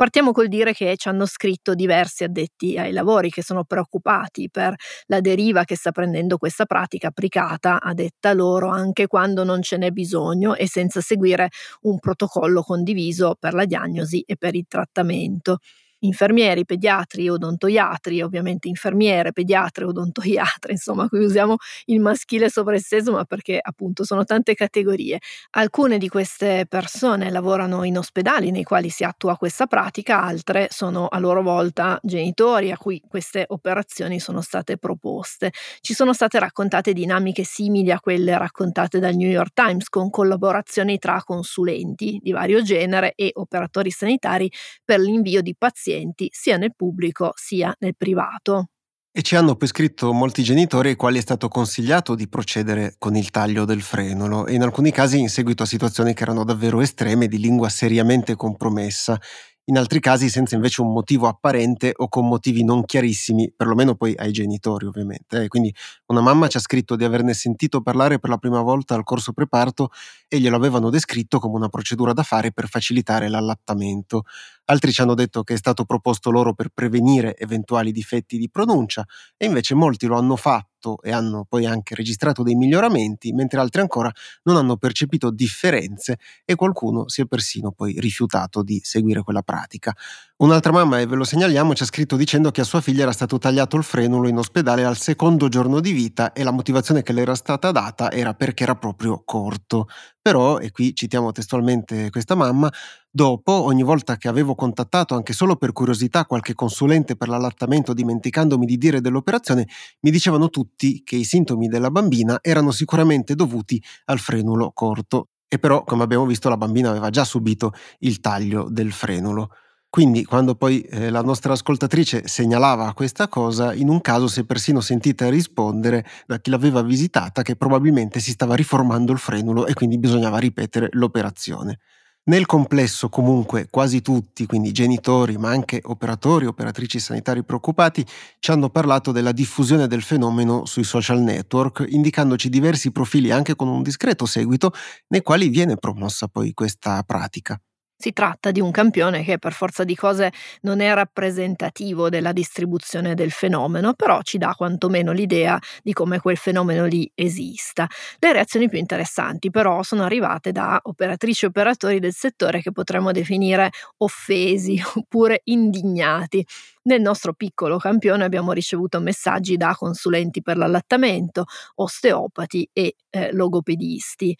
Partiamo 0.00 0.32
col 0.32 0.48
dire 0.48 0.72
che 0.72 0.96
ci 0.96 1.08
hanno 1.08 1.26
scritto 1.26 1.74
diversi 1.74 2.24
addetti 2.24 2.78
ai 2.78 2.90
lavori 2.90 3.28
che 3.28 3.42
sono 3.42 3.64
preoccupati 3.64 4.48
per 4.50 4.74
la 5.08 5.20
deriva 5.20 5.64
che 5.64 5.76
sta 5.76 5.92
prendendo 5.92 6.38
questa 6.38 6.64
pratica 6.64 7.08
applicata, 7.08 7.82
a 7.82 7.92
detta 7.92 8.32
loro, 8.32 8.70
anche 8.70 9.06
quando 9.06 9.44
non 9.44 9.60
ce 9.60 9.76
n'è 9.76 9.90
bisogno 9.90 10.54
e 10.54 10.66
senza 10.66 11.02
seguire 11.02 11.50
un 11.82 11.98
protocollo 11.98 12.62
condiviso 12.62 13.36
per 13.38 13.52
la 13.52 13.66
diagnosi 13.66 14.22
e 14.26 14.38
per 14.38 14.54
il 14.54 14.64
trattamento 14.66 15.58
infermieri, 16.00 16.64
pediatri, 16.64 17.28
odontoiatri, 17.28 18.22
ovviamente 18.22 18.68
infermiere, 18.68 19.32
pediatre, 19.32 19.84
odontoiatre, 19.84 20.72
insomma, 20.72 21.08
qui 21.08 21.18
usiamo 21.24 21.56
il 21.86 22.00
maschile 22.00 22.48
sovraesteso, 22.48 23.12
ma 23.12 23.24
perché 23.24 23.58
appunto 23.60 24.04
sono 24.04 24.24
tante 24.24 24.54
categorie. 24.54 25.18
Alcune 25.50 25.98
di 25.98 26.08
queste 26.08 26.66
persone 26.68 27.30
lavorano 27.30 27.84
in 27.84 27.98
ospedali 27.98 28.50
nei 28.50 28.62
quali 28.64 28.88
si 28.88 29.04
attua 29.04 29.36
questa 29.36 29.66
pratica, 29.66 30.22
altre 30.22 30.68
sono 30.70 31.06
a 31.06 31.18
loro 31.18 31.42
volta 31.42 31.98
genitori 32.02 32.70
a 32.70 32.76
cui 32.78 33.02
queste 33.08 33.44
operazioni 33.48 34.20
sono 34.20 34.40
state 34.40 34.78
proposte. 34.78 35.52
Ci 35.80 35.94
sono 35.94 36.12
state 36.12 36.38
raccontate 36.38 36.92
dinamiche 36.92 37.44
simili 37.44 37.90
a 37.90 38.00
quelle 38.00 38.36
raccontate 38.38 38.98
dal 38.98 39.14
New 39.14 39.28
York 39.28 39.52
Times 39.54 39.88
con 39.88 40.10
collaborazioni 40.10 40.98
tra 40.98 41.22
consulenti 41.24 42.18
di 42.22 42.32
vario 42.32 42.62
genere 42.62 43.12
e 43.14 43.30
operatori 43.34 43.90
sanitari 43.90 44.50
per 44.84 45.00
l'invio 45.00 45.42
di 45.42 45.54
pazienti 45.56 45.88
pazienti 45.90 46.28
sia 46.30 46.56
nel 46.56 46.74
pubblico 46.74 47.32
sia 47.34 47.74
nel 47.80 47.96
privato. 47.96 48.66
E 49.12 49.22
ci 49.22 49.34
hanno 49.34 49.56
poi 49.56 49.66
scritto 49.66 50.12
molti 50.12 50.44
genitori 50.44 50.90
ai 50.90 50.94
quali 50.94 51.18
è 51.18 51.20
stato 51.20 51.48
consigliato 51.48 52.14
di 52.14 52.28
procedere 52.28 52.94
con 52.96 53.16
il 53.16 53.30
taglio 53.30 53.64
del 53.64 53.82
frenulo 53.82 54.46
e 54.46 54.54
in 54.54 54.62
alcuni 54.62 54.92
casi 54.92 55.18
in 55.18 55.28
seguito 55.28 55.64
a 55.64 55.66
situazioni 55.66 56.14
che 56.14 56.22
erano 56.22 56.44
davvero 56.44 56.80
estreme 56.80 57.26
di 57.26 57.38
lingua 57.38 57.68
seriamente 57.68 58.36
compromessa 58.36 59.18
in 59.64 59.78
altri 59.78 60.00
casi 60.00 60.28
senza 60.28 60.54
invece 60.54 60.80
un 60.80 60.92
motivo 60.92 61.28
apparente 61.28 61.92
o 61.94 62.08
con 62.08 62.26
motivi 62.26 62.64
non 62.64 62.84
chiarissimi, 62.84 63.52
perlomeno 63.54 63.94
poi 63.94 64.14
ai 64.16 64.32
genitori 64.32 64.86
ovviamente. 64.86 65.44
Eh. 65.44 65.48
Quindi 65.48 65.74
una 66.06 66.20
mamma 66.20 66.48
ci 66.48 66.56
ha 66.56 66.60
scritto 66.60 66.96
di 66.96 67.04
averne 67.04 67.34
sentito 67.34 67.80
parlare 67.80 68.18
per 68.18 68.30
la 68.30 68.38
prima 68.38 68.60
volta 68.62 68.94
al 68.94 69.04
corso 69.04 69.32
preparto 69.32 69.90
e 70.28 70.40
glielo 70.40 70.56
avevano 70.56 70.90
descritto 70.90 71.38
come 71.38 71.56
una 71.56 71.68
procedura 71.68 72.12
da 72.12 72.22
fare 72.22 72.52
per 72.52 72.68
facilitare 72.68 73.28
l'allattamento. 73.28 74.24
Altri 74.66 74.92
ci 74.92 75.02
hanno 75.02 75.14
detto 75.14 75.42
che 75.42 75.54
è 75.54 75.58
stato 75.58 75.84
proposto 75.84 76.30
loro 76.30 76.54
per 76.54 76.68
prevenire 76.72 77.36
eventuali 77.36 77.92
difetti 77.92 78.38
di 78.38 78.48
pronuncia 78.50 79.06
e 79.36 79.46
invece 79.46 79.74
molti 79.74 80.06
lo 80.06 80.16
hanno 80.16 80.36
fatto 80.36 80.69
fatto 80.80 81.00
e 81.02 81.12
hanno 81.12 81.44
poi 81.48 81.66
anche 81.66 81.94
registrato 81.94 82.42
dei 82.42 82.54
miglioramenti, 82.54 83.32
mentre 83.32 83.60
altri 83.60 83.82
ancora 83.82 84.10
non 84.44 84.56
hanno 84.56 84.76
percepito 84.76 85.30
differenze 85.30 86.18
e 86.44 86.54
qualcuno 86.54 87.08
si 87.08 87.20
è 87.20 87.26
persino 87.26 87.70
poi 87.70 88.00
rifiutato 88.00 88.62
di 88.62 88.80
seguire 88.82 89.22
quella 89.22 89.42
pratica. 89.42 89.94
Un'altra 90.42 90.72
mamma, 90.72 90.98
e 90.98 91.06
ve 91.06 91.16
lo 91.16 91.24
segnaliamo, 91.24 91.74
ci 91.74 91.82
ha 91.82 91.86
scritto 91.86 92.16
dicendo 92.16 92.50
che 92.50 92.62
a 92.62 92.64
sua 92.64 92.80
figlia 92.80 93.02
era 93.02 93.12
stato 93.12 93.36
tagliato 93.36 93.76
il 93.76 93.82
frenulo 93.82 94.26
in 94.26 94.38
ospedale 94.38 94.86
al 94.86 94.96
secondo 94.96 95.48
giorno 95.48 95.80
di 95.80 95.92
vita 95.92 96.32
e 96.32 96.42
la 96.44 96.50
motivazione 96.50 97.02
che 97.02 97.12
le 97.12 97.20
era 97.20 97.34
stata 97.34 97.70
data 97.72 98.10
era 98.10 98.32
perché 98.32 98.62
era 98.62 98.74
proprio 98.74 99.20
corto. 99.22 99.86
Però, 100.22 100.56
e 100.58 100.70
qui 100.70 100.94
citiamo 100.94 101.30
testualmente 101.30 102.08
questa 102.08 102.34
mamma, 102.36 102.72
dopo, 103.10 103.52
ogni 103.52 103.82
volta 103.82 104.16
che 104.16 104.28
avevo 104.28 104.54
contattato 104.54 105.14
anche 105.14 105.34
solo 105.34 105.56
per 105.56 105.72
curiosità 105.72 106.24
qualche 106.24 106.54
consulente 106.54 107.16
per 107.16 107.28
l'allattamento 107.28 107.92
dimenticandomi 107.92 108.64
di 108.64 108.78
dire 108.78 109.02
dell'operazione, 109.02 109.66
mi 110.00 110.10
dicevano 110.10 110.48
tutti 110.48 111.02
che 111.04 111.16
i 111.16 111.24
sintomi 111.24 111.68
della 111.68 111.90
bambina 111.90 112.38
erano 112.40 112.70
sicuramente 112.70 113.34
dovuti 113.34 113.82
al 114.06 114.18
frenulo 114.18 114.70
corto. 114.72 115.28
E 115.46 115.58
però, 115.58 115.84
come 115.84 116.02
abbiamo 116.02 116.24
visto, 116.24 116.48
la 116.48 116.56
bambina 116.56 116.88
aveva 116.88 117.10
già 117.10 117.24
subito 117.24 117.72
il 117.98 118.20
taglio 118.20 118.68
del 118.70 118.90
frenulo. 118.90 119.50
Quindi 119.90 120.24
quando 120.24 120.54
poi 120.54 120.82
eh, 120.82 121.10
la 121.10 121.20
nostra 121.20 121.52
ascoltatrice 121.52 122.28
segnalava 122.28 122.92
questa 122.94 123.26
cosa, 123.26 123.74
in 123.74 123.88
un 123.88 124.00
caso 124.00 124.28
si 124.28 124.40
è 124.40 124.44
persino 124.44 124.80
sentita 124.80 125.28
rispondere 125.28 126.06
da 126.26 126.38
chi 126.38 126.50
l'aveva 126.50 126.80
visitata 126.82 127.42
che 127.42 127.56
probabilmente 127.56 128.20
si 128.20 128.30
stava 128.30 128.54
riformando 128.54 129.10
il 129.12 129.18
frenulo 129.18 129.66
e 129.66 129.74
quindi 129.74 129.98
bisognava 129.98 130.38
ripetere 130.38 130.88
l'operazione. 130.92 131.78
Nel 132.24 132.46
complesso 132.46 133.08
comunque 133.08 133.66
quasi 133.68 134.00
tutti, 134.00 134.46
quindi 134.46 134.70
genitori 134.70 135.36
ma 135.38 135.48
anche 135.50 135.80
operatori, 135.82 136.46
operatrici 136.46 137.00
sanitari 137.00 137.42
preoccupati, 137.42 138.06
ci 138.38 138.50
hanno 138.52 138.70
parlato 138.70 139.10
della 139.10 139.32
diffusione 139.32 139.88
del 139.88 140.02
fenomeno 140.02 140.66
sui 140.66 140.84
social 140.84 141.20
network, 141.20 141.84
indicandoci 141.88 142.48
diversi 142.48 142.92
profili 142.92 143.32
anche 143.32 143.56
con 143.56 143.66
un 143.66 143.82
discreto 143.82 144.26
seguito 144.26 144.72
nei 145.08 145.22
quali 145.22 145.48
viene 145.48 145.76
promossa 145.76 146.28
poi 146.28 146.52
questa 146.54 147.02
pratica. 147.02 147.60
Si 148.02 148.14
tratta 148.14 148.50
di 148.50 148.60
un 148.60 148.70
campione 148.70 149.22
che 149.22 149.38
per 149.38 149.52
forza 149.52 149.84
di 149.84 149.94
cose 149.94 150.32
non 150.62 150.80
è 150.80 150.94
rappresentativo 150.94 152.08
della 152.08 152.32
distribuzione 152.32 153.14
del 153.14 153.30
fenomeno, 153.30 153.92
però 153.92 154.22
ci 154.22 154.38
dà 154.38 154.54
quantomeno 154.56 155.12
l'idea 155.12 155.58
di 155.82 155.92
come 155.92 156.18
quel 156.18 156.38
fenomeno 156.38 156.86
lì 156.86 157.10
esista. 157.14 157.86
Le 158.18 158.32
reazioni 158.32 158.70
più 158.70 158.78
interessanti 158.78 159.50
però 159.50 159.82
sono 159.82 160.04
arrivate 160.04 160.50
da 160.50 160.80
operatrici 160.82 161.44
e 161.44 161.48
operatori 161.48 161.98
del 162.00 162.14
settore 162.14 162.62
che 162.62 162.72
potremmo 162.72 163.12
definire 163.12 163.68
offesi 163.98 164.80
oppure 164.96 165.42
indignati. 165.44 166.42
Nel 166.84 167.02
nostro 167.02 167.34
piccolo 167.34 167.76
campione 167.76 168.24
abbiamo 168.24 168.52
ricevuto 168.52 168.98
messaggi 168.98 169.58
da 169.58 169.74
consulenti 169.76 170.40
per 170.40 170.56
l'allattamento, 170.56 171.44
osteopati 171.74 172.66
e 172.72 172.94
eh, 173.10 173.30
logopedisti. 173.34 174.34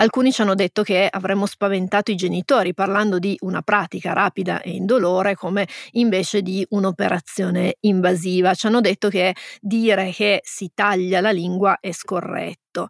Alcuni 0.00 0.30
ci 0.32 0.42
hanno 0.42 0.54
detto 0.54 0.82
che 0.82 1.08
avremmo 1.10 1.44
spaventato 1.46 2.10
i 2.12 2.14
genitori 2.14 2.72
parlando 2.72 3.18
di 3.18 3.36
una 3.40 3.62
pratica 3.62 4.12
rapida 4.12 4.60
e 4.60 4.70
indolore 4.70 5.34
come 5.34 5.66
invece 5.92 6.40
di 6.42 6.64
un'operazione 6.70 7.76
invasiva. 7.80 8.54
Ci 8.54 8.66
hanno 8.68 8.80
detto 8.80 9.08
che 9.08 9.34
dire 9.60 10.10
che 10.12 10.40
si 10.44 10.70
taglia 10.72 11.20
la 11.20 11.32
lingua 11.32 11.78
è 11.80 11.90
scorretto. 11.90 12.86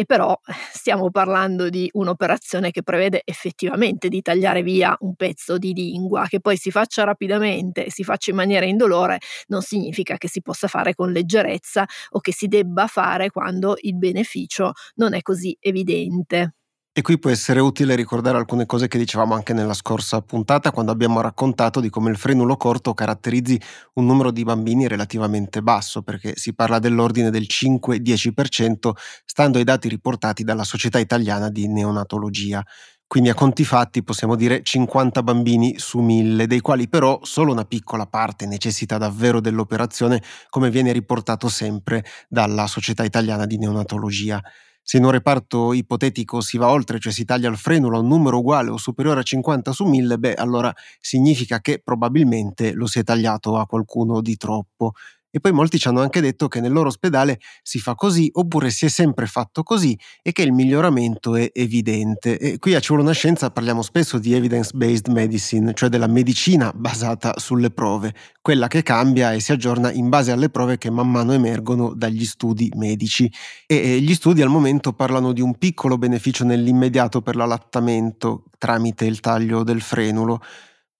E 0.00 0.06
però 0.06 0.34
stiamo 0.72 1.10
parlando 1.10 1.68
di 1.68 1.86
un'operazione 1.92 2.70
che 2.70 2.82
prevede 2.82 3.20
effettivamente 3.22 4.08
di 4.08 4.22
tagliare 4.22 4.62
via 4.62 4.96
un 5.00 5.14
pezzo 5.14 5.58
di 5.58 5.74
lingua, 5.74 6.24
che 6.26 6.40
poi 6.40 6.56
si 6.56 6.70
faccia 6.70 7.04
rapidamente 7.04 7.90
si 7.90 8.02
faccia 8.02 8.30
in 8.30 8.36
maniera 8.36 8.64
indolore, 8.64 9.18
non 9.48 9.60
significa 9.60 10.16
che 10.16 10.26
si 10.26 10.40
possa 10.40 10.68
fare 10.68 10.94
con 10.94 11.12
leggerezza 11.12 11.84
o 12.12 12.20
che 12.20 12.32
si 12.32 12.46
debba 12.46 12.86
fare 12.86 13.28
quando 13.30 13.74
il 13.82 13.94
beneficio 13.98 14.72
non 14.94 15.12
è 15.12 15.20
così 15.20 15.54
evidente. 15.60 16.54
E 16.92 17.02
qui 17.02 17.20
può 17.20 17.30
essere 17.30 17.60
utile 17.60 17.94
ricordare 17.94 18.36
alcune 18.36 18.66
cose 18.66 18.88
che 18.88 18.98
dicevamo 18.98 19.32
anche 19.34 19.52
nella 19.52 19.74
scorsa 19.74 20.22
puntata 20.22 20.72
quando 20.72 20.90
abbiamo 20.90 21.20
raccontato 21.20 21.78
di 21.78 21.88
come 21.88 22.10
il 22.10 22.16
frenulo 22.16 22.56
corto 22.56 22.94
caratterizzi 22.94 23.60
un 23.94 24.06
numero 24.06 24.32
di 24.32 24.42
bambini 24.42 24.88
relativamente 24.88 25.62
basso, 25.62 26.02
perché 26.02 26.32
si 26.34 26.52
parla 26.52 26.80
dell'ordine 26.80 27.30
del 27.30 27.46
5-10%, 27.48 28.90
stando 29.24 29.58
ai 29.58 29.64
dati 29.64 29.88
riportati 29.88 30.42
dalla 30.42 30.64
Società 30.64 30.98
Italiana 30.98 31.48
di 31.48 31.68
Neonatologia. 31.68 32.60
Quindi 33.06 33.28
a 33.28 33.34
conti 33.34 33.64
fatti 33.64 34.02
possiamo 34.02 34.34
dire 34.34 34.62
50 34.64 35.22
bambini 35.22 35.78
su 35.78 36.00
1000, 36.00 36.48
dei 36.48 36.60
quali 36.60 36.88
però 36.88 37.20
solo 37.22 37.52
una 37.52 37.64
piccola 37.64 38.06
parte 38.06 38.46
necessita 38.46 38.98
davvero 38.98 39.40
dell'operazione, 39.40 40.20
come 40.48 40.70
viene 40.70 40.90
riportato 40.90 41.48
sempre 41.48 42.04
dalla 42.28 42.66
Società 42.66 43.04
Italiana 43.04 43.46
di 43.46 43.58
Neonatologia. 43.58 44.40
Se 44.82 44.96
in 44.96 45.04
un 45.04 45.10
reparto 45.12 45.72
ipotetico 45.72 46.40
si 46.40 46.58
va 46.58 46.68
oltre, 46.70 46.98
cioè 46.98 47.12
si 47.12 47.24
taglia 47.24 47.48
il 47.48 47.56
frenulo 47.56 47.96
a 47.96 48.00
un 48.00 48.08
numero 48.08 48.38
uguale 48.38 48.70
o 48.70 48.76
superiore 48.76 49.20
a 49.20 49.22
50 49.22 49.72
su 49.72 49.84
1000, 49.86 50.18
beh, 50.18 50.34
allora 50.34 50.74
significa 51.00 51.60
che 51.60 51.80
probabilmente 51.82 52.72
lo 52.72 52.86
si 52.86 52.98
è 52.98 53.04
tagliato 53.04 53.56
a 53.56 53.66
qualcuno 53.66 54.20
di 54.20 54.36
troppo. 54.36 54.92
E 55.30 55.40
poi 55.40 55.52
molti 55.52 55.78
ci 55.78 55.88
hanno 55.88 56.00
anche 56.00 56.20
detto 56.20 56.48
che 56.48 56.60
nel 56.60 56.72
loro 56.72 56.88
ospedale 56.88 57.38
si 57.62 57.78
fa 57.78 57.94
così 57.94 58.28
oppure 58.32 58.70
si 58.70 58.86
è 58.86 58.88
sempre 58.88 59.26
fatto 59.26 59.62
così 59.62 59.96
e 60.22 60.32
che 60.32 60.42
il 60.42 60.52
miglioramento 60.52 61.36
è 61.36 61.50
evidente. 61.52 62.38
E 62.38 62.58
qui 62.58 62.74
a 62.74 62.80
Ci 62.80 62.88
vuole 62.88 63.02
una 63.02 63.12
scienza 63.12 63.50
parliamo 63.50 63.82
spesso 63.82 64.18
di 64.18 64.34
evidence-based 64.34 65.08
medicine, 65.08 65.72
cioè 65.74 65.88
della 65.88 66.08
medicina 66.08 66.72
basata 66.74 67.34
sulle 67.38 67.70
prove, 67.70 68.14
quella 68.40 68.66
che 68.66 68.82
cambia 68.82 69.32
e 69.32 69.40
si 69.40 69.52
aggiorna 69.52 69.92
in 69.92 70.08
base 70.08 70.32
alle 70.32 70.48
prove 70.50 70.78
che 70.78 70.90
man 70.90 71.10
mano 71.10 71.32
emergono 71.32 71.94
dagli 71.94 72.24
studi 72.24 72.70
medici. 72.74 73.30
E 73.66 74.00
gli 74.00 74.14
studi 74.14 74.42
al 74.42 74.48
momento 74.48 74.92
parlano 74.92 75.32
di 75.32 75.40
un 75.40 75.56
piccolo 75.56 75.96
beneficio 75.98 76.44
nell'immediato 76.44 77.22
per 77.22 77.36
l'allattamento 77.36 78.44
tramite 78.58 79.04
il 79.04 79.20
taglio 79.20 79.62
del 79.62 79.80
frenulo 79.80 80.40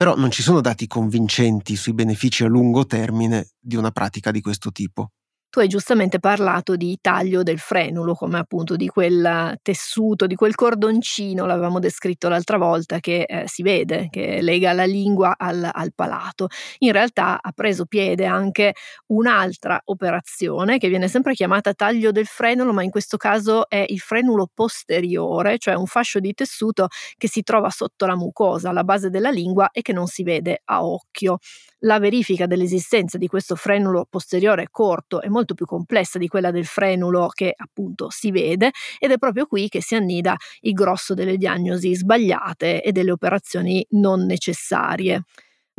però 0.01 0.17
non 0.17 0.31
ci 0.31 0.41
sono 0.41 0.63
dati 0.63 0.87
convincenti 0.87 1.77
sui 1.77 1.93
benefici 1.93 2.43
a 2.43 2.47
lungo 2.49 2.87
termine 2.87 3.51
di 3.61 3.77
una 3.77 3.91
pratica 3.91 4.31
di 4.31 4.41
questo 4.41 4.73
tipo. 4.73 5.11
Tu 5.51 5.59
hai 5.59 5.67
giustamente 5.67 6.21
parlato 6.21 6.77
di 6.77 6.97
taglio 7.01 7.43
del 7.43 7.59
frenulo, 7.59 8.15
come 8.15 8.39
appunto 8.39 8.77
di 8.77 8.87
quel 8.87 9.59
tessuto, 9.63 10.29
di 10.29 10.37
quel 10.37 10.55
cordoncino, 10.55 11.45
l'avevamo 11.45 11.81
descritto 11.81 12.29
l'altra 12.29 12.57
volta, 12.57 13.01
che 13.01 13.23
eh, 13.23 13.49
si 13.49 13.65
vede, 13.65 14.07
che 14.11 14.43
lega 14.43 14.73
la 14.73 14.85
lingua 14.85 15.35
al, 15.37 15.69
al, 15.73 15.93
palato. 15.93 16.47
In 16.79 16.93
realtà 16.93 17.41
ha 17.43 17.51
preso 17.51 17.87
piede 17.87 18.27
anche 18.27 18.75
un'altra 19.09 19.81
operazione 19.87 20.79
che 20.79 20.89
viene 20.89 21.09
sempre 21.09 21.35
chiamata 21.35 21.75
taglio 21.75 22.13
del 22.13 22.27
frenulo, 22.27 22.73
ma 22.73 22.85
in 22.85 22.91
questo 22.91 23.17
caso 23.17 23.69
è 23.69 23.85
il 23.89 23.99
frenulo 23.99 24.49
posteriore, 24.55 25.59
cioè 25.59 25.75
un 25.75 25.87
fascio 25.87 26.21
di 26.21 26.33
tessuto 26.33 26.87
che 27.17 27.29
si 27.29 27.43
trova 27.43 27.71
sotto 27.71 28.07
la 28.07 28.15
mucosa, 28.15 28.69
alla 28.69 28.85
base 28.85 29.11
della 29.11 29.31
lingua 29.31 29.71
e 29.73 29.83
che 29.83 29.93
non 29.93 30.07
si 30.07 30.23
vede 30.23 30.61
a 30.67 30.85
occhio. 30.85 31.39
La 31.85 31.99
verifica 31.99 32.47
dell'esistenza 32.47 33.17
di 33.17 33.27
questo 33.27 33.57
frenulo 33.57 34.07
posteriore 34.09 34.69
corto 34.71 35.23
è 35.23 35.29
molto 35.41 35.55
più 35.55 35.65
complessa 35.67 36.19
di 36.19 36.29
quella 36.29 36.51
del 36.51 36.67
frenulo 36.67 37.29
che 37.29 37.55
appunto 37.57 38.11
si 38.11 38.31
vede 38.31 38.71
ed 38.99 39.11
è 39.11 39.19
proprio 39.19 39.47
qui 39.47 39.69
che 39.69 39.83
si 39.83 39.95
annida 39.95 40.37
il 40.61 40.73
grosso 40.75 41.15
delle 41.15 41.37
diagnosi 41.37 41.95
sbagliate 41.95 42.83
e 42.83 42.93
delle 42.93 43.11
operazioni 43.11 43.85
non 43.91 44.27
necessarie. 44.27 45.23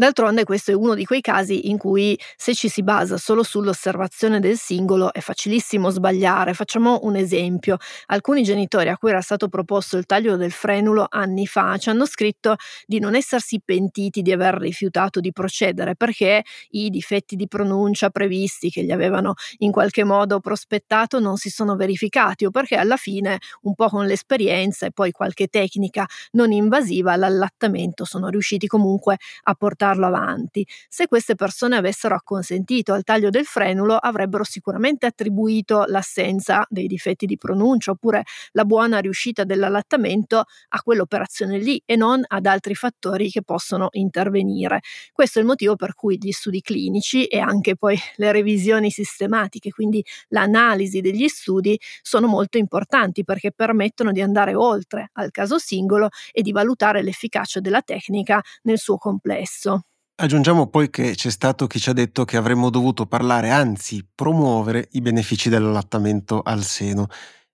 D'altronde 0.01 0.45
questo 0.45 0.71
è 0.71 0.73
uno 0.73 0.95
di 0.95 1.05
quei 1.05 1.21
casi 1.21 1.69
in 1.69 1.77
cui 1.77 2.19
se 2.35 2.55
ci 2.55 2.69
si 2.69 2.81
basa 2.81 3.17
solo 3.17 3.43
sull'osservazione 3.43 4.39
del 4.39 4.57
singolo 4.57 5.13
è 5.13 5.19
facilissimo 5.19 5.91
sbagliare. 5.91 6.55
Facciamo 6.55 7.01
un 7.03 7.15
esempio. 7.15 7.77
Alcuni 8.07 8.41
genitori 8.41 8.89
a 8.89 8.97
cui 8.97 9.11
era 9.11 9.21
stato 9.21 9.47
proposto 9.47 9.97
il 9.97 10.07
taglio 10.07 10.37
del 10.37 10.49
frenulo 10.51 11.05
anni 11.07 11.45
fa 11.45 11.77
ci 11.77 11.89
hanno 11.89 12.07
scritto 12.07 12.55
di 12.87 12.97
non 12.97 13.13
essersi 13.13 13.61
pentiti 13.63 14.23
di 14.23 14.31
aver 14.31 14.55
rifiutato 14.55 15.19
di 15.19 15.31
procedere 15.31 15.95
perché 15.95 16.41
i 16.71 16.89
difetti 16.89 17.35
di 17.35 17.47
pronuncia 17.47 18.09
previsti 18.09 18.71
che 18.71 18.83
gli 18.83 18.91
avevano 18.91 19.35
in 19.59 19.71
qualche 19.71 20.03
modo 20.03 20.39
prospettato 20.39 21.19
non 21.19 21.37
si 21.37 21.51
sono 21.51 21.75
verificati 21.75 22.45
o 22.45 22.49
perché 22.49 22.75
alla 22.75 22.97
fine 22.97 23.37
un 23.61 23.75
po' 23.75 23.87
con 23.87 24.07
l'esperienza 24.07 24.87
e 24.87 24.91
poi 24.91 25.11
qualche 25.11 25.45
tecnica 25.45 26.07
non 26.31 26.51
invasiva 26.51 27.15
l'allattamento 27.15 28.03
sono 28.03 28.29
riusciti 28.29 28.65
comunque 28.65 29.17
a 29.43 29.53
portare 29.53 29.89
portarlo 29.91 30.05
avanti. 30.07 30.65
Se 30.87 31.07
queste 31.07 31.35
persone 31.35 31.75
avessero 31.75 32.15
acconsentito 32.15 32.93
al 32.93 33.03
taglio 33.03 33.29
del 33.29 33.45
frenulo, 33.45 33.95
avrebbero 33.95 34.43
sicuramente 34.43 35.05
attribuito 35.05 35.83
l'assenza 35.87 36.65
dei 36.69 36.87
difetti 36.87 37.25
di 37.25 37.37
pronuncia 37.37 37.91
oppure 37.91 38.23
la 38.51 38.65
buona 38.65 38.99
riuscita 38.99 39.43
dell'allattamento 39.43 40.43
a 40.69 40.81
quell'operazione 40.81 41.57
lì 41.57 41.81
e 41.85 41.95
non 41.95 42.23
ad 42.25 42.45
altri 42.45 42.75
fattori 42.75 43.29
che 43.29 43.43
possono 43.43 43.89
intervenire. 43.91 44.81
Questo 45.11 45.39
è 45.39 45.41
il 45.41 45.47
motivo 45.47 45.75
per 45.75 45.93
cui 45.95 46.17
gli 46.19 46.31
studi 46.31 46.61
clinici 46.61 47.25
e 47.25 47.39
anche 47.39 47.75
poi 47.75 47.97
le 48.15 48.31
revisioni 48.31 48.89
sistematiche, 48.89 49.71
quindi 49.71 50.03
l'analisi 50.29 51.01
degli 51.01 51.27
studi, 51.27 51.79
sono 52.01 52.27
molto 52.27 52.57
importanti 52.57 53.23
perché 53.23 53.51
permettono 53.51 54.11
di 54.11 54.21
andare 54.21 54.53
oltre 54.55 55.09
al 55.13 55.31
caso 55.31 55.57
singolo 55.57 56.09
e 56.31 56.41
di 56.41 56.51
valutare 56.51 57.01
l'efficacia 57.01 57.59
della 57.59 57.81
tecnica 57.81 58.41
nel 58.63 58.77
suo 58.77 58.97
complesso. 58.97 59.80
Aggiungiamo 60.21 60.67
poi 60.67 60.91
che 60.91 61.15
c'è 61.15 61.31
stato 61.31 61.65
chi 61.65 61.79
ci 61.79 61.89
ha 61.89 61.93
detto 61.93 62.25
che 62.25 62.37
avremmo 62.37 62.69
dovuto 62.69 63.07
parlare, 63.07 63.49
anzi 63.49 64.07
promuovere 64.13 64.87
i 64.91 65.01
benefici 65.01 65.49
dell'allattamento 65.49 66.43
al 66.43 66.61
seno. 66.63 67.07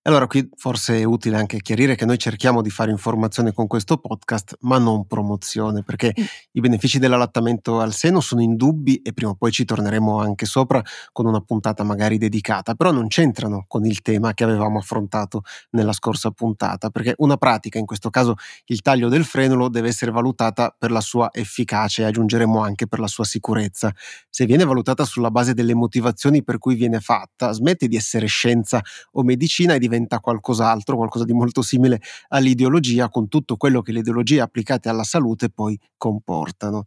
Allora 0.07 0.25
qui 0.25 0.49
forse 0.55 0.99
è 0.99 1.03
utile 1.03 1.35
anche 1.35 1.59
chiarire 1.59 1.95
che 1.95 2.05
noi 2.05 2.17
cerchiamo 2.17 2.61
di 2.61 2.69
fare 2.69 2.91
informazione 2.91 3.51
con 3.51 3.67
questo 3.67 3.97
podcast, 3.97 4.55
ma 4.61 4.77
non 4.77 5.05
promozione, 5.05 5.83
perché 5.83 6.13
mm. 6.17 6.23
i 6.53 6.61
benefici 6.61 6.97
dell'allattamento 6.97 7.81
al 7.81 7.93
seno 7.93 8.21
sono 8.21 8.41
indubbi 8.41 9.01
e 9.01 9.11
prima 9.11 9.31
o 9.31 9.35
poi 9.35 9.51
ci 9.51 9.65
torneremo 9.65 10.17
anche 10.21 10.45
sopra 10.45 10.81
con 11.11 11.25
una 11.25 11.41
puntata 11.41 11.83
magari 11.83 12.17
dedicata, 12.17 12.73
però 12.75 12.91
non 12.91 13.09
c'entrano 13.09 13.65
con 13.67 13.85
il 13.85 14.01
tema 14.01 14.33
che 14.33 14.45
avevamo 14.45 14.77
affrontato 14.77 15.41
nella 15.71 15.91
scorsa 15.91 16.31
puntata, 16.31 16.89
perché 16.89 17.13
una 17.17 17.35
pratica, 17.35 17.77
in 17.77 17.85
questo 17.85 18.09
caso 18.09 18.35
il 18.67 18.79
taglio 18.81 19.09
del 19.09 19.25
frenulo, 19.25 19.67
deve 19.67 19.89
essere 19.89 20.11
valutata 20.11 20.73
per 20.79 20.89
la 20.89 21.01
sua 21.01 21.31
efficacia 21.33 22.03
e 22.03 22.05
aggiungeremo 22.05 22.61
anche 22.61 22.87
per 22.87 22.99
la 22.99 23.07
sua 23.07 23.25
sicurezza. 23.25 23.93
Se 24.29 24.45
viene 24.45 24.63
valutata 24.63 25.03
sulla 25.03 25.31
base 25.31 25.53
delle 25.53 25.73
motivazioni 25.73 26.45
per 26.45 26.59
cui 26.59 26.75
viene 26.75 27.01
fatta, 27.01 27.51
smette 27.51 27.89
di 27.89 27.97
essere 27.97 28.27
scienza 28.27 28.81
o 29.11 29.23
medicina 29.23 29.73
e 29.73 29.79
diventa 29.79 29.95
diventa 29.97 30.19
qualcos'altro, 30.19 30.95
qualcosa 30.95 31.25
di 31.25 31.33
molto 31.33 31.61
simile 31.61 31.99
all'ideologia, 32.29 33.09
con 33.09 33.27
tutto 33.27 33.57
quello 33.57 33.81
che 33.81 33.91
le 33.91 33.99
ideologie 33.99 34.41
applicate 34.41 34.89
alla 34.89 35.03
salute 35.03 35.49
poi 35.49 35.77
comportano. 35.97 36.85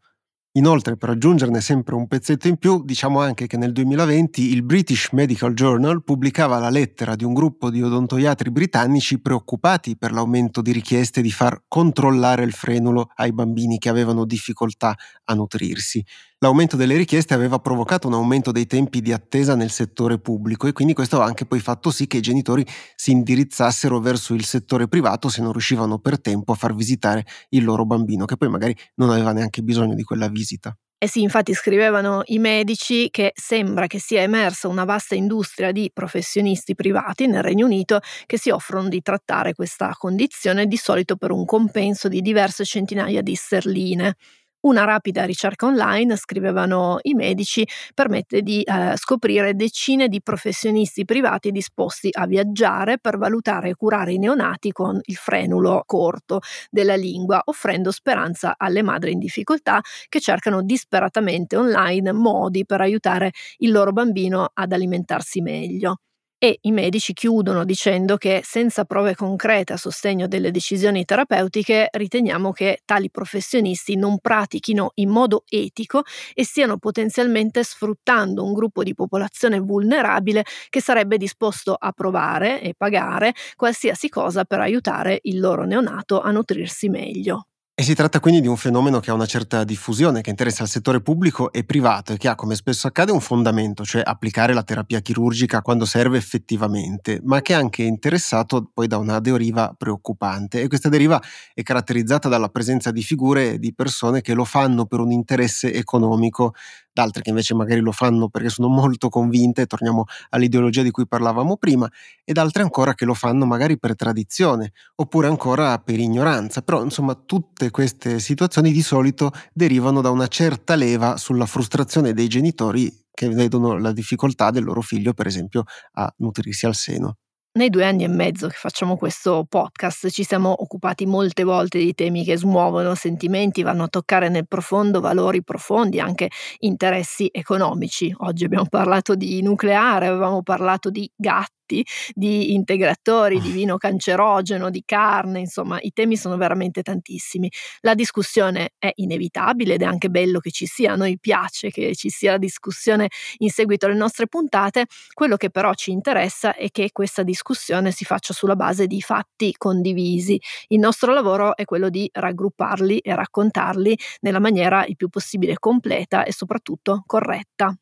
Inoltre, 0.54 0.96
per 0.96 1.10
aggiungerne 1.10 1.60
sempre 1.60 1.94
un 1.94 2.08
pezzetto 2.08 2.48
in 2.48 2.56
più, 2.56 2.82
diciamo 2.84 3.20
anche 3.20 3.46
che 3.46 3.56
nel 3.56 3.70
2020 3.70 4.50
il 4.50 4.64
British 4.64 5.10
Medical 5.12 5.54
Journal 5.54 6.02
pubblicava 6.02 6.58
la 6.58 6.70
lettera 6.70 7.14
di 7.14 7.22
un 7.22 7.34
gruppo 7.34 7.70
di 7.70 7.80
odontoiatri 7.80 8.50
britannici 8.50 9.20
preoccupati 9.20 9.96
per 9.96 10.10
l'aumento 10.10 10.60
di 10.60 10.72
richieste 10.72 11.22
di 11.22 11.30
far 11.30 11.62
controllare 11.68 12.42
il 12.42 12.52
frenulo 12.52 13.10
ai 13.14 13.32
bambini 13.32 13.78
che 13.78 13.90
avevano 13.90 14.24
difficoltà 14.24 14.96
a 15.26 15.34
nutrirsi. 15.34 16.04
L'aumento 16.42 16.74
delle 16.74 16.96
richieste 16.96 17.34
aveva 17.34 17.58
provocato 17.58 18.06
un 18.06 18.14
aumento 18.14 18.50
dei 18.50 18.66
tempi 18.66 19.02
di 19.02 19.12
attesa 19.12 19.54
nel 19.54 19.70
settore 19.70 20.18
pubblico 20.18 20.66
e 20.66 20.72
quindi 20.72 20.94
questo 20.94 21.20
ha 21.20 21.24
anche 21.26 21.44
poi 21.44 21.60
fatto 21.60 21.90
sì 21.90 22.06
che 22.06 22.16
i 22.16 22.22
genitori 22.22 22.64
si 22.96 23.10
indirizzassero 23.10 24.00
verso 24.00 24.32
il 24.32 24.46
settore 24.46 24.88
privato 24.88 25.28
se 25.28 25.42
non 25.42 25.52
riuscivano 25.52 25.98
per 25.98 26.18
tempo 26.18 26.52
a 26.52 26.54
far 26.54 26.74
visitare 26.74 27.26
il 27.50 27.62
loro 27.62 27.84
bambino, 27.84 28.24
che 28.24 28.38
poi 28.38 28.48
magari 28.48 28.74
non 28.94 29.10
aveva 29.10 29.32
neanche 29.32 29.60
bisogno 29.60 29.94
di 29.94 30.02
quella 30.02 30.28
visita. 30.28 30.74
Eh 31.02 31.08
sì, 31.08 31.22
infatti 31.22 31.54
scrivevano 31.54 32.22
i 32.26 32.38
medici 32.38 33.08
che 33.10 33.32
sembra 33.34 33.86
che 33.86 33.98
sia 33.98 34.20
emersa 34.20 34.68
una 34.68 34.84
vasta 34.84 35.14
industria 35.14 35.72
di 35.72 35.90
professionisti 35.92 36.74
privati 36.74 37.26
nel 37.26 37.42
Regno 37.42 37.64
Unito 37.64 38.00
che 38.26 38.38
si 38.38 38.50
offrono 38.50 38.88
di 38.88 39.00
trattare 39.00 39.54
questa 39.54 39.94
condizione 39.96 40.66
di 40.66 40.76
solito 40.76 41.16
per 41.16 41.30
un 41.32 41.46
compenso 41.46 42.08
di 42.08 42.20
diverse 42.20 42.64
centinaia 42.66 43.22
di 43.22 43.34
sterline. 43.34 44.14
Una 44.62 44.84
rapida 44.84 45.24
ricerca 45.24 45.64
online, 45.66 46.16
scrivevano 46.16 46.98
i 47.02 47.14
medici, 47.14 47.66
permette 47.94 48.42
di 48.42 48.60
eh, 48.62 48.92
scoprire 48.96 49.54
decine 49.54 50.06
di 50.08 50.20
professionisti 50.20 51.06
privati 51.06 51.50
disposti 51.50 52.10
a 52.12 52.26
viaggiare 52.26 52.98
per 52.98 53.16
valutare 53.16 53.70
e 53.70 53.74
curare 53.74 54.12
i 54.12 54.18
neonati 54.18 54.70
con 54.72 55.00
il 55.02 55.14
frenulo 55.14 55.82
corto 55.86 56.40
della 56.68 56.94
lingua, 56.94 57.40
offrendo 57.46 57.90
speranza 57.90 58.54
alle 58.58 58.82
madri 58.82 59.12
in 59.12 59.18
difficoltà 59.18 59.80
che 60.10 60.20
cercano 60.20 60.62
disperatamente 60.62 61.56
online 61.56 62.12
modi 62.12 62.66
per 62.66 62.82
aiutare 62.82 63.30
il 63.58 63.70
loro 63.72 63.92
bambino 63.92 64.50
ad 64.52 64.72
alimentarsi 64.72 65.40
meglio 65.40 66.00
e 66.42 66.58
i 66.62 66.72
medici 66.72 67.12
chiudono 67.12 67.64
dicendo 67.64 68.16
che 68.16 68.40
senza 68.42 68.86
prove 68.86 69.14
concrete 69.14 69.74
a 69.74 69.76
sostegno 69.76 70.26
delle 70.26 70.50
decisioni 70.50 71.04
terapeutiche 71.04 71.88
riteniamo 71.92 72.50
che 72.52 72.80
tali 72.86 73.10
professionisti 73.10 73.94
non 73.96 74.18
pratichino 74.20 74.92
in 74.94 75.10
modo 75.10 75.44
etico 75.50 76.02
e 76.32 76.42
stiano 76.44 76.78
potenzialmente 76.78 77.62
sfruttando 77.62 78.42
un 78.42 78.54
gruppo 78.54 78.82
di 78.82 78.94
popolazione 78.94 79.58
vulnerabile 79.60 80.44
che 80.70 80.80
sarebbe 80.80 81.18
disposto 81.18 81.74
a 81.78 81.92
provare 81.92 82.62
e 82.62 82.72
pagare 82.74 83.34
qualsiasi 83.54 84.08
cosa 84.08 84.44
per 84.44 84.60
aiutare 84.60 85.18
il 85.24 85.40
loro 85.40 85.64
neonato 85.64 86.20
a 86.22 86.30
nutrirsi 86.30 86.88
meglio. 86.88 87.49
E 87.80 87.82
si 87.82 87.94
tratta 87.94 88.20
quindi 88.20 88.42
di 88.42 88.46
un 88.46 88.58
fenomeno 88.58 89.00
che 89.00 89.10
ha 89.10 89.14
una 89.14 89.24
certa 89.24 89.64
diffusione, 89.64 90.20
che 90.20 90.28
interessa 90.28 90.64
il 90.64 90.68
settore 90.68 91.00
pubblico 91.00 91.50
e 91.50 91.64
privato 91.64 92.12
e 92.12 92.18
che 92.18 92.28
ha, 92.28 92.34
come 92.34 92.54
spesso 92.54 92.86
accade, 92.86 93.10
un 93.10 93.22
fondamento, 93.22 93.86
cioè 93.86 94.02
applicare 94.04 94.52
la 94.52 94.62
terapia 94.62 95.00
chirurgica 95.00 95.62
quando 95.62 95.86
serve 95.86 96.18
effettivamente, 96.18 97.22
ma 97.24 97.40
che 97.40 97.54
è 97.54 97.56
anche 97.56 97.82
interessato 97.82 98.70
poi 98.74 98.86
da 98.86 98.98
una 98.98 99.18
deriva 99.18 99.74
preoccupante. 99.74 100.60
E 100.60 100.68
questa 100.68 100.90
deriva 100.90 101.22
è 101.54 101.62
caratterizzata 101.62 102.28
dalla 102.28 102.50
presenza 102.50 102.90
di 102.90 103.02
figure 103.02 103.52
e 103.52 103.58
di 103.58 103.72
persone 103.72 104.20
che 104.20 104.34
lo 104.34 104.44
fanno 104.44 104.84
per 104.84 105.00
un 105.00 105.10
interesse 105.10 105.72
economico 105.72 106.52
altre 106.94 107.22
che 107.22 107.30
invece 107.30 107.54
magari 107.54 107.80
lo 107.80 107.92
fanno 107.92 108.28
perché 108.28 108.48
sono 108.48 108.68
molto 108.68 109.08
convinte, 109.08 109.66
torniamo 109.66 110.04
all'ideologia 110.30 110.82
di 110.82 110.90
cui 110.90 111.06
parlavamo 111.06 111.56
prima, 111.56 111.88
ed 112.24 112.38
altre 112.38 112.62
ancora 112.62 112.94
che 112.94 113.04
lo 113.04 113.14
fanno 113.14 113.46
magari 113.46 113.78
per 113.78 113.94
tradizione, 113.96 114.72
oppure 114.96 115.28
ancora 115.28 115.78
per 115.78 115.98
ignoranza. 115.98 116.62
Però 116.62 116.82
insomma 116.82 117.14
tutte 117.14 117.70
queste 117.70 118.18
situazioni 118.18 118.72
di 118.72 118.82
solito 118.82 119.32
derivano 119.52 120.00
da 120.00 120.10
una 120.10 120.26
certa 120.26 120.74
leva 120.74 121.16
sulla 121.16 121.46
frustrazione 121.46 122.12
dei 122.12 122.28
genitori 122.28 122.92
che 123.12 123.28
vedono 123.28 123.76
la 123.78 123.92
difficoltà 123.92 124.50
del 124.50 124.64
loro 124.64 124.80
figlio, 124.80 125.12
per 125.12 125.26
esempio, 125.26 125.64
a 125.92 126.12
nutrirsi 126.18 126.66
al 126.66 126.74
seno. 126.74 127.16
Nei 127.52 127.68
due 127.68 127.84
anni 127.84 128.04
e 128.04 128.08
mezzo 128.08 128.46
che 128.46 128.54
facciamo 128.56 128.96
questo 128.96 129.44
podcast 129.48 130.08
ci 130.10 130.22
siamo 130.22 130.54
occupati 130.62 131.04
molte 131.04 131.42
volte 131.42 131.78
di 131.78 131.94
temi 131.94 132.24
che 132.24 132.36
smuovono 132.36 132.94
sentimenti, 132.94 133.62
vanno 133.62 133.84
a 133.84 133.88
toccare 133.88 134.28
nel 134.28 134.46
profondo 134.46 135.00
valori 135.00 135.42
profondi, 135.42 135.98
anche 135.98 136.28
interessi 136.58 137.28
economici. 137.32 138.14
Oggi 138.18 138.44
abbiamo 138.44 138.66
parlato 138.68 139.16
di 139.16 139.42
nucleare, 139.42 140.06
avevamo 140.06 140.42
parlato 140.44 140.90
di 140.90 141.10
gatti 141.16 141.58
effetti 141.70 141.84
di 142.12 142.52
integratori, 142.54 143.40
di 143.40 143.50
vino 143.50 143.76
cancerogeno, 143.76 144.70
di 144.70 144.82
carne, 144.84 145.40
insomma 145.40 145.78
i 145.80 145.92
temi 145.92 146.16
sono 146.16 146.36
veramente 146.36 146.82
tantissimi. 146.82 147.50
La 147.80 147.94
discussione 147.94 148.70
è 148.78 148.90
inevitabile 148.96 149.74
ed 149.74 149.82
è 149.82 149.84
anche 149.84 150.08
bello 150.08 150.40
che 150.40 150.50
ci 150.50 150.66
sia, 150.66 150.92
a 150.92 150.96
noi 150.96 151.18
piace 151.18 151.70
che 151.70 151.94
ci 151.94 152.08
sia 152.08 152.32
la 152.32 152.38
discussione 152.38 153.08
in 153.38 153.50
seguito 153.50 153.86
alle 153.86 153.94
nostre 153.94 154.26
puntate, 154.26 154.86
quello 155.12 155.36
che 155.36 155.50
però 155.50 155.72
ci 155.74 155.92
interessa 155.92 156.54
è 156.54 156.70
che 156.70 156.90
questa 156.92 157.22
discussione 157.22 157.92
si 157.92 158.04
faccia 158.04 158.32
sulla 158.32 158.56
base 158.56 158.86
di 158.86 159.00
fatti 159.00 159.54
condivisi. 159.56 160.40
Il 160.68 160.80
nostro 160.80 161.12
lavoro 161.12 161.56
è 161.56 161.64
quello 161.64 161.88
di 161.88 162.08
raggrupparli 162.12 162.98
e 162.98 163.14
raccontarli 163.14 163.96
nella 164.20 164.40
maniera 164.40 164.84
il 164.86 164.96
più 164.96 165.08
possibile 165.08 165.58
completa 165.58 166.24
e 166.24 166.32
soprattutto 166.32 167.02
corretta. 167.06 167.74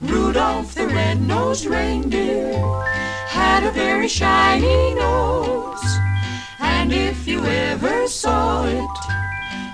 Rudolph 0.00 0.74
the 0.74 0.86
red-nosed 0.86 1.66
reindeer 1.66 2.54
had 3.26 3.64
a 3.64 3.72
very 3.72 4.06
shiny 4.06 4.94
nose, 4.94 5.98
and 6.60 6.92
if 6.92 7.26
you 7.26 7.44
ever 7.44 8.06
saw 8.06 8.64
it, 8.64 8.88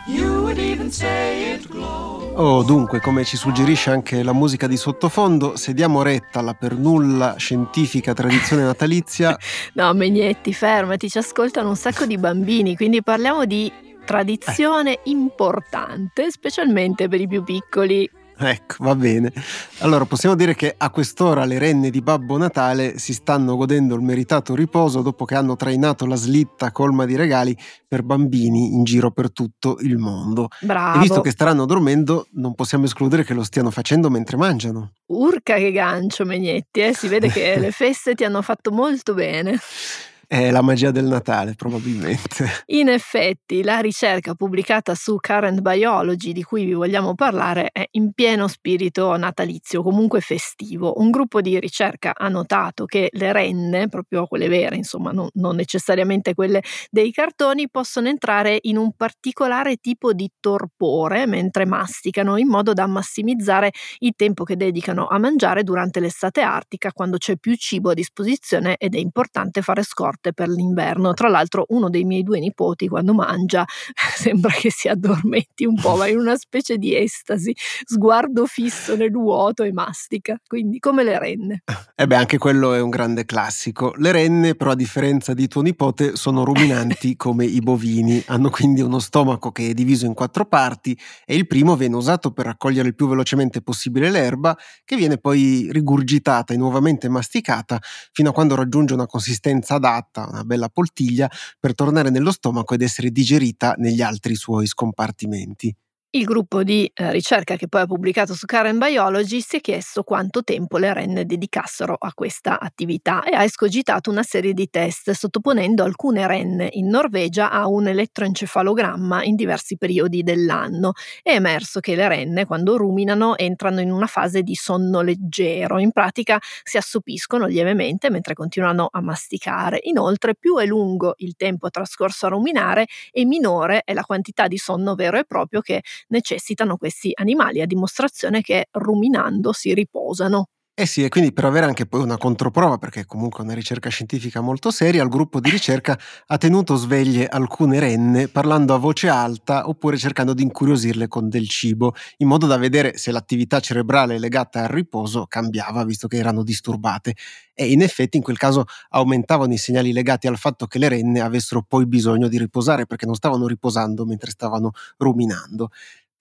you 0.08 0.42
would 0.44 0.58
even 0.58 0.90
say 0.90 1.52
it 1.52 1.68
glowed. 1.68 2.32
Oh, 2.36 2.62
dunque, 2.62 3.00
come 3.00 3.22
ci 3.24 3.36
suggerisce 3.36 3.90
anche 3.90 4.22
la 4.22 4.32
musica 4.32 4.66
di 4.66 4.78
sottofondo, 4.78 5.56
se 5.56 5.74
diamo 5.74 6.02
retta 6.02 6.38
alla 6.38 6.54
per 6.54 6.74
nulla 6.74 7.34
scientifica 7.36 8.14
tradizione 8.14 8.62
natalizia. 8.62 9.36
no, 9.74 9.92
Megnetti, 9.92 10.54
fermati, 10.54 11.10
ci 11.10 11.18
ascoltano 11.18 11.68
un 11.68 11.76
sacco 11.76 12.06
di 12.06 12.16
bambini, 12.16 12.76
quindi 12.76 13.02
parliamo 13.02 13.44
di 13.44 13.70
tradizione 14.06 14.94
eh. 14.94 15.00
importante, 15.04 16.30
specialmente 16.30 17.08
per 17.08 17.20
i 17.20 17.28
più 17.28 17.44
piccoli. 17.44 18.10
Ecco, 18.44 18.84
va 18.84 18.94
bene. 18.94 19.32
Allora 19.78 20.04
possiamo 20.04 20.34
dire 20.34 20.54
che 20.54 20.74
a 20.76 20.90
quest'ora 20.90 21.44
le 21.44 21.58
renne 21.58 21.90
di 21.90 22.00
Babbo 22.00 22.36
Natale 22.36 22.98
si 22.98 23.12
stanno 23.12 23.56
godendo 23.56 23.94
il 23.94 24.02
meritato 24.02 24.54
riposo 24.54 25.02
dopo 25.02 25.24
che 25.24 25.34
hanno 25.34 25.56
trainato 25.56 26.06
la 26.06 26.16
slitta 26.16 26.72
colma 26.72 27.04
di 27.04 27.16
regali 27.16 27.56
per 27.86 28.02
bambini 28.02 28.74
in 28.74 28.84
giro 28.84 29.10
per 29.10 29.32
tutto 29.32 29.78
il 29.80 29.98
mondo. 29.98 30.48
Bravo. 30.60 30.98
E 30.98 31.00
visto 31.00 31.20
che 31.20 31.30
staranno 31.30 31.64
dormendo, 31.64 32.26
non 32.32 32.54
possiamo 32.54 32.84
escludere 32.84 33.24
che 33.24 33.34
lo 33.34 33.44
stiano 33.44 33.70
facendo 33.70 34.10
mentre 34.10 34.36
mangiano. 34.36 34.92
Urca 35.06 35.56
che 35.56 35.70
gancio, 35.70 36.24
Megnetti, 36.24 36.80
eh? 36.80 36.94
si 36.94 37.08
vede 37.08 37.28
che 37.28 37.58
le 37.58 37.70
feste 37.70 38.14
ti 38.14 38.24
hanno 38.24 38.42
fatto 38.42 38.72
molto 38.72 39.14
bene. 39.14 39.58
È 40.26 40.50
la 40.50 40.62
magia 40.62 40.90
del 40.90 41.04
Natale, 41.04 41.54
probabilmente. 41.54 42.46
In 42.66 42.88
effetti, 42.88 43.62
la 43.62 43.80
ricerca 43.80 44.34
pubblicata 44.34 44.94
su 44.94 45.18
Current 45.20 45.60
Biology 45.60 46.32
di 46.32 46.42
cui 46.42 46.64
vi 46.64 46.72
vogliamo 46.72 47.14
parlare 47.14 47.68
è 47.72 47.86
in 47.92 48.12
pieno 48.12 48.48
spirito 48.48 49.16
natalizio, 49.16 49.82
comunque 49.82 50.20
festivo. 50.20 50.94
Un 51.00 51.10
gruppo 51.10 51.40
di 51.40 51.58
ricerca 51.60 52.12
ha 52.14 52.28
notato 52.28 52.86
che 52.86 53.08
le 53.12 53.32
renne, 53.32 53.88
proprio 53.88 54.26
quelle 54.26 54.48
vere, 54.48 54.76
insomma, 54.76 55.10
non, 55.10 55.28
non 55.34 55.56
necessariamente 55.56 56.34
quelle 56.34 56.62
dei 56.90 57.12
cartoni, 57.12 57.68
possono 57.68 58.08
entrare 58.08 58.58
in 58.62 58.78
un 58.78 58.92
particolare 58.96 59.76
tipo 59.76 60.12
di 60.12 60.30
torpore 60.40 61.26
mentre 61.26 61.66
masticano, 61.66 62.36
in 62.38 62.48
modo 62.48 62.72
da 62.72 62.86
massimizzare 62.86 63.72
il 63.98 64.14
tempo 64.16 64.44
che 64.44 64.56
dedicano 64.56 65.06
a 65.06 65.18
mangiare 65.18 65.62
durante 65.64 66.00
l'estate 66.00 66.40
artica, 66.40 66.92
quando 66.92 67.18
c'è 67.18 67.36
più 67.36 67.54
cibo 67.56 67.90
a 67.90 67.94
disposizione 67.94 68.76
ed 68.78 68.94
è 68.94 68.98
importante 68.98 69.60
fare 69.60 69.82
scorte 69.82 70.13
forte 70.14 70.32
per 70.32 70.48
l'inverno. 70.48 71.12
Tra 71.12 71.28
l'altro 71.28 71.66
uno 71.68 71.90
dei 71.90 72.04
miei 72.04 72.22
due 72.22 72.38
nipoti 72.38 72.88
quando 72.88 73.12
mangia 73.12 73.64
sembra 74.16 74.52
che 74.52 74.70
si 74.70 74.88
addormenti 74.88 75.64
un 75.64 75.74
po', 75.74 75.96
va 75.96 76.06
in 76.06 76.18
una 76.18 76.36
specie 76.36 76.76
di 76.76 76.96
estasi, 76.96 77.54
sguardo 77.84 78.46
fisso 78.46 78.96
nel 78.96 79.10
vuoto 79.10 79.62
e 79.64 79.72
mastica, 79.72 80.38
quindi 80.46 80.78
come 80.78 81.02
le 81.02 81.18
renne. 81.18 81.62
Eh 81.94 82.06
beh, 82.06 82.16
anche 82.16 82.38
quello 82.38 82.74
è 82.74 82.80
un 82.80 82.90
grande 82.90 83.24
classico. 83.24 83.92
Le 83.96 84.12
renne, 84.12 84.54
però 84.54 84.70
a 84.70 84.76
differenza 84.76 85.34
di 85.34 85.48
tuo 85.48 85.62
nipote, 85.62 86.16
sono 86.16 86.44
ruminanti 86.44 87.16
come 87.16 87.44
i 87.44 87.60
bovini, 87.60 88.22
hanno 88.26 88.50
quindi 88.50 88.80
uno 88.80 88.98
stomaco 88.98 89.50
che 89.50 89.70
è 89.70 89.74
diviso 89.74 90.06
in 90.06 90.14
quattro 90.14 90.46
parti 90.46 90.96
e 91.24 91.34
il 91.34 91.46
primo 91.46 91.76
viene 91.76 91.96
usato 91.96 92.32
per 92.32 92.46
raccogliere 92.46 92.88
il 92.88 92.94
più 92.94 93.08
velocemente 93.08 93.62
possibile 93.62 94.10
l'erba, 94.10 94.56
che 94.84 94.96
viene 94.96 95.18
poi 95.18 95.68
rigurgitata 95.70 96.54
e 96.54 96.56
nuovamente 96.56 97.08
masticata 97.08 97.80
fino 98.12 98.30
a 98.30 98.32
quando 98.32 98.54
raggiunge 98.54 98.94
una 98.94 99.06
consistenza 99.06 99.74
adatta, 99.74 100.03
una 100.12 100.44
bella 100.44 100.68
poltiglia, 100.68 101.30
per 101.58 101.74
tornare 101.74 102.10
nello 102.10 102.32
stomaco 102.32 102.74
ed 102.74 102.82
essere 102.82 103.10
digerita 103.10 103.74
negli 103.78 104.02
altri 104.02 104.34
suoi 104.34 104.66
scompartimenti. 104.66 105.74
Il 106.16 106.22
gruppo 106.26 106.62
di 106.62 106.88
eh, 106.94 107.10
ricerca 107.10 107.56
che 107.56 107.66
poi 107.66 107.80
ha 107.80 107.86
pubblicato 107.86 108.34
su 108.34 108.46
Karen 108.46 108.78
Biology 108.78 109.40
si 109.40 109.56
è 109.56 109.60
chiesto 109.60 110.04
quanto 110.04 110.44
tempo 110.44 110.78
le 110.78 110.92
renne 110.92 111.26
dedicassero 111.26 111.96
a 111.98 112.12
questa 112.14 112.60
attività 112.60 113.24
e 113.24 113.34
ha 113.34 113.42
escogitato 113.42 114.10
una 114.10 114.22
serie 114.22 114.52
di 114.52 114.70
test 114.70 115.10
sottoponendo 115.10 115.82
alcune 115.82 116.24
renne 116.28 116.68
in 116.74 116.86
Norvegia 116.86 117.50
a 117.50 117.66
un 117.66 117.88
elettroencefalogramma 117.88 119.24
in 119.24 119.34
diversi 119.34 119.76
periodi 119.76 120.22
dell'anno. 120.22 120.92
È 121.20 121.32
emerso 121.32 121.80
che 121.80 121.96
le 121.96 122.06
renne 122.06 122.44
quando 122.44 122.76
ruminano 122.76 123.36
entrano 123.36 123.80
in 123.80 123.90
una 123.90 124.06
fase 124.06 124.42
di 124.42 124.54
sonno 124.54 125.00
leggero, 125.00 125.78
in 125.80 125.90
pratica 125.90 126.38
si 126.62 126.76
assopiscono 126.76 127.46
lievemente 127.46 128.08
mentre 128.08 128.34
continuano 128.34 128.88
a 128.88 129.00
masticare. 129.00 129.80
Inoltre 129.82 130.36
più 130.36 130.58
è 130.58 130.64
lungo 130.64 131.14
il 131.16 131.34
tempo 131.34 131.70
trascorso 131.70 132.26
a 132.26 132.28
ruminare 132.28 132.86
e 133.10 133.24
minore 133.24 133.82
è 133.84 133.92
la 133.94 134.04
quantità 134.04 134.46
di 134.46 134.58
sonno 134.58 134.94
vero 134.94 135.18
e 135.18 135.24
proprio 135.24 135.60
che 135.60 135.82
necessitano 136.08 136.76
questi 136.76 137.12
animali, 137.14 137.60
a 137.60 137.66
dimostrazione 137.66 138.40
che 138.42 138.66
ruminando 138.72 139.52
si 139.52 139.74
riposano. 139.74 140.48
Eh 140.78 140.86
sì, 140.86 141.04
e 141.04 141.08
quindi 141.08 141.32
per 141.32 141.44
avere 141.44 141.66
anche 141.66 141.86
poi 141.86 142.02
una 142.02 142.18
controprova, 142.18 142.78
perché 142.78 143.04
comunque 143.06 143.38
è 143.40 143.44
una 143.44 143.54
ricerca 143.54 143.88
scientifica 143.90 144.40
molto 144.40 144.72
seria, 144.72 145.04
il 145.04 145.08
gruppo 145.08 145.38
di 145.38 145.48
ricerca 145.48 145.96
ha 146.26 146.36
tenuto 146.36 146.74
sveglie 146.74 147.28
alcune 147.28 147.78
renne 147.78 148.26
parlando 148.26 148.74
a 148.74 148.78
voce 148.78 149.08
alta 149.08 149.68
oppure 149.68 149.96
cercando 149.96 150.34
di 150.34 150.42
incuriosirle 150.42 151.06
con 151.06 151.28
del 151.28 151.48
cibo, 151.48 151.94
in 152.16 152.26
modo 152.26 152.48
da 152.48 152.56
vedere 152.56 152.96
se 152.98 153.12
l'attività 153.12 153.60
cerebrale 153.60 154.18
legata 154.18 154.62
al 154.62 154.68
riposo 154.68 155.26
cambiava, 155.28 155.84
visto 155.84 156.08
che 156.08 156.16
erano 156.16 156.42
disturbate. 156.42 157.14
E 157.54 157.70
in 157.70 157.80
effetti 157.80 158.16
in 158.16 158.24
quel 158.24 158.36
caso 158.36 158.64
aumentavano 158.90 159.52
i 159.52 159.58
segnali 159.58 159.92
legati 159.92 160.26
al 160.26 160.36
fatto 160.38 160.66
che 160.66 160.80
le 160.80 160.88
renne 160.88 161.20
avessero 161.20 161.62
poi 161.62 161.86
bisogno 161.86 162.26
di 162.26 162.36
riposare, 162.36 162.84
perché 162.84 163.06
non 163.06 163.14
stavano 163.14 163.46
riposando 163.46 164.04
mentre 164.04 164.32
stavano 164.32 164.72
ruminando. 164.96 165.68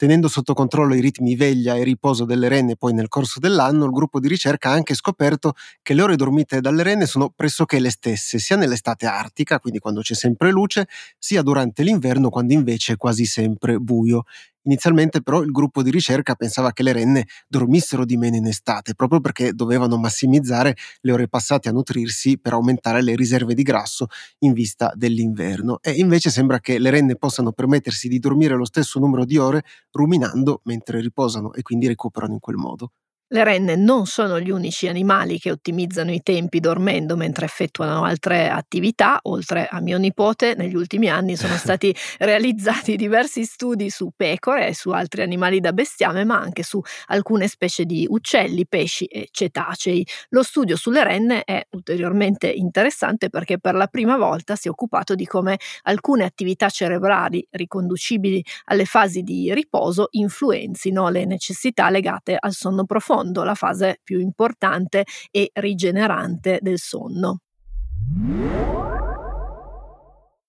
Tenendo 0.04 0.28
sotto 0.28 0.54
controllo 0.54 0.96
i 0.96 1.00
ritmi 1.00 1.34
veglia 1.38 1.76
e 1.76 1.84
riposo 1.86 2.26
delle 2.26 2.50
renne 2.50 2.76
poi 2.76 2.92
nel 2.92 3.08
corso 3.08 3.40
dell'anno, 3.40 3.86
il 3.86 3.92
gruppo 3.92 4.20
di 4.20 4.28
ricerca 4.28 4.68
ha 4.70 4.74
anche 4.74 4.96
scoperto 4.96 5.54
che 5.82 5.94
le 5.94 6.02
ore 6.02 6.18
dormite 6.18 6.60
dalle 6.60 6.84
renne 6.84 7.06
sono 7.06 7.30
pressoché 7.34 7.80
le 7.80 7.90
stesse, 7.90 8.38
sia 8.38 8.58
nell'estate 8.58 9.06
artica, 9.06 9.60
quindi 9.62 9.80
quando 9.80 10.02
c'è 10.02 10.14
sempre 10.14 10.52
luce, 10.52 10.90
sia 11.18 11.42
durante 11.42 11.84
l'inverno, 11.84 12.28
quando 12.30 12.52
invece 12.52 12.92
è 12.92 12.98
quasi 12.98 13.24
sempre 13.24 13.78
buio. 13.78 14.26
Inizialmente 14.66 15.22
però 15.22 15.42
il 15.42 15.52
gruppo 15.52 15.84
di 15.84 15.92
ricerca 15.92 16.36
pensava 16.36 16.72
che 16.72 16.84
le 16.84 16.94
renne 16.94 17.26
dormissero 17.48 18.06
di 18.06 18.16
meno 18.18 18.36
in 18.38 18.46
estate, 18.48 18.96
proprio 18.96 19.20
perché 19.20 19.54
dovevano 19.54 19.98
massimizzare 19.98 20.76
le 21.02 21.12
ore 21.12 21.28
passate 21.28 21.68
a 21.70 21.72
nutrirsi 21.74 22.38
per 22.40 22.54
aumentare 22.54 23.02
le 23.02 23.16
riserve 23.16 23.54
di 23.56 23.64
grasso 23.64 24.08
in 24.40 24.54
vista 24.54 24.92
dell'inverno. 24.96 25.80
E 25.82 25.92
invece 25.92 26.30
sembra 26.30 26.60
che 26.60 26.80
le 26.80 26.90
renne 26.92 27.16
possano 27.18 27.52
permettersi 27.52 28.08
di 28.08 28.20
dormire 28.20 28.56
lo 28.56 28.66
stesso 28.66 29.00
numero 29.00 29.26
di 29.26 29.38
ore 29.38 29.64
ruminando 29.92 30.62
mentre 30.64 31.02
riposano 31.02 31.54
e 31.54 31.62
quindi 31.62 31.88
recuperano 31.88 32.34
in 32.34 32.40
quel 32.40 32.56
modo. 32.56 32.92
Le 33.30 33.44
renne 33.44 33.76
non 33.76 34.06
sono 34.06 34.40
gli 34.40 34.52
unici 34.52 34.88
animali 34.88 35.40
che 35.40 35.50
ottimizzano 35.50 36.12
i 36.12 36.22
tempi 36.22 36.60
dormendo 36.60 37.16
mentre 37.16 37.46
effettuano 37.46 38.04
altre 38.04 38.48
attività. 38.48 39.18
Oltre 39.24 39.66
a 39.66 39.80
mio 39.82 39.98
nipote, 39.98 40.54
negli 40.56 40.76
ultimi 40.76 41.10
anni 41.10 41.36
sono 41.36 41.56
stati 41.58 41.96
realizzati 42.20 42.96
diversi 42.96 43.44
studi 43.46 43.90
su 43.90 44.12
pecore 44.16 44.68
e 44.68 44.76
su 44.76 44.92
altri 44.92 45.24
animali 45.24 45.60
da 45.62 45.74
bestiame, 45.74 46.26
ma 46.26 46.40
anche 46.40 46.62
su 46.62 46.80
alcune 47.08 47.48
specie 47.48 47.86
di 47.86 48.06
uccelli, 48.08 48.68
pesci 48.68 49.06
e 49.06 49.30
cetacei. 49.32 50.06
Lo 50.30 50.44
studio 50.44 50.76
sulle 50.76 51.04
renne 51.04 51.44
è 51.44 51.66
ulteriormente 51.72 52.48
interessante 52.52 53.30
perché 53.32 53.58
per 53.58 53.74
la 53.74 53.88
prima 53.88 54.16
volta 54.16 54.56
si 54.56 54.68
è 54.68 54.70
occupato 54.70 55.16
di 55.16 55.26
come 55.26 55.58
alcune 55.84 56.24
attività 56.26 56.70
cerebrali 56.70 57.44
riconducibili 57.50 58.46
alle 58.66 58.86
fasi 58.86 59.24
di 59.24 59.52
riposo 59.56 60.10
influenzino 60.12 61.10
le 61.10 61.26
necessità 61.26 61.90
legate 61.90 62.38
al 62.40 62.54
sonno 62.54 62.84
profondo 62.86 63.13
profondo, 63.14 63.44
la 63.44 63.56
fase 63.56 64.00
più 64.04 64.20
importante 64.20 65.06
e 65.30 65.52
rigenerante 65.54 66.60
del 66.62 66.80
sonno. 66.80 67.40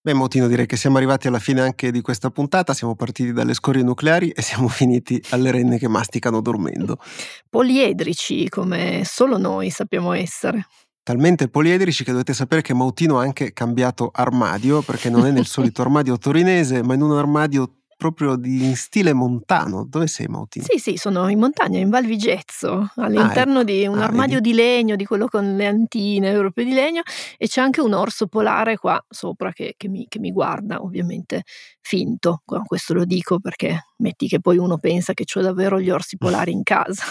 Beh, 0.01 0.13
Motino, 0.13 0.49
direi 0.49 0.67
che 0.67 0.77
siamo 0.77 0.99
arrivati 0.99 1.29
alla 1.29 1.39
fine 1.39 1.63
anche 1.63 1.91
di 1.91 2.03
questa 2.03 2.31
puntata. 2.31 2.75
Siamo 2.75 2.95
partiti 2.95 3.33
dalle 3.33 3.55
scorie 3.55 3.83
nucleari 3.83 4.31
e 4.31 4.43
siamo 4.43 4.69
finiti 4.69 5.23
alle 5.31 5.51
renne 5.51 5.79
che 5.79 5.89
masticano 5.89 6.41
dormendo. 6.41 6.99
Poliedrici, 7.49 8.49
come 8.49 9.03
solo 9.05 9.39
noi 9.39 9.71
sappiamo 9.71 10.13
essere. 10.13 10.67
Talmente 11.03 11.49
poliedrici 11.49 12.03
che 12.03 12.13
dovete 12.13 12.33
sapere 12.33 12.63
che 12.63 12.73
Mautino 12.73 13.19
ha 13.19 13.23
anche 13.23 13.53
cambiato 13.53 14.11
armadio, 14.13 14.81
perché 14.83 15.11
non 15.11 15.27
è 15.27 15.31
nel 15.31 15.45
solito 15.47 15.83
armadio 15.83 16.19
torinese, 16.19 16.83
ma 16.83 16.95
in 16.95 17.03
un 17.03 17.17
armadio 17.17 17.84
proprio 17.97 18.37
di 18.37 18.75
stile 18.75 19.13
montano. 19.13 19.85
Dove 19.89 20.07
sei, 20.07 20.27
Mautino? 20.27 20.65
Sì, 20.69 20.79
sì, 20.79 20.97
sono 20.97 21.29
in 21.29 21.39
montagna, 21.39 21.79
in 21.79 21.91
Val 21.91 22.05
Vigezzo, 22.05 22.91
all'interno 22.97 23.59
ah, 23.59 23.63
ecco. 23.63 23.71
di 23.71 23.87
un 23.87 23.99
ah, 23.99 24.05
armadio 24.05 24.37
vedi. 24.37 24.51
di 24.51 24.57
legno, 24.57 24.97
di 24.97 25.05
quello 25.05 25.29
con 25.29 25.57
le 25.57 25.67
antine 25.67 26.31
europee 26.31 26.65
di 26.65 26.73
legno, 26.73 27.03
e 27.37 27.47
c'è 27.47 27.61
anche 27.61 27.81
un 27.81 27.93
orso 27.93 28.27
polare 28.27 28.77
qua 28.77 29.03
sopra 29.09 29.53
che, 29.53 29.75
che, 29.77 29.89
mi, 29.89 30.07
che 30.09 30.19
mi, 30.19 30.33
guarda, 30.33 30.83
ovviamente 30.83 31.43
finto. 31.81 32.43
Questo 32.65 32.95
lo 32.95 33.05
dico 33.05 33.39
perché 33.41 33.89
metti 33.99 34.29
che 34.29 34.41
poi 34.41 34.59
uno 34.59 34.79
pensa 34.79 35.13
che 35.13 35.25
ho 35.33 35.41
davvero 35.41 35.81
gli 35.81 35.91
orsi 35.91 36.17
polari 36.19 36.53
in 36.53 36.63
casa. 36.63 37.05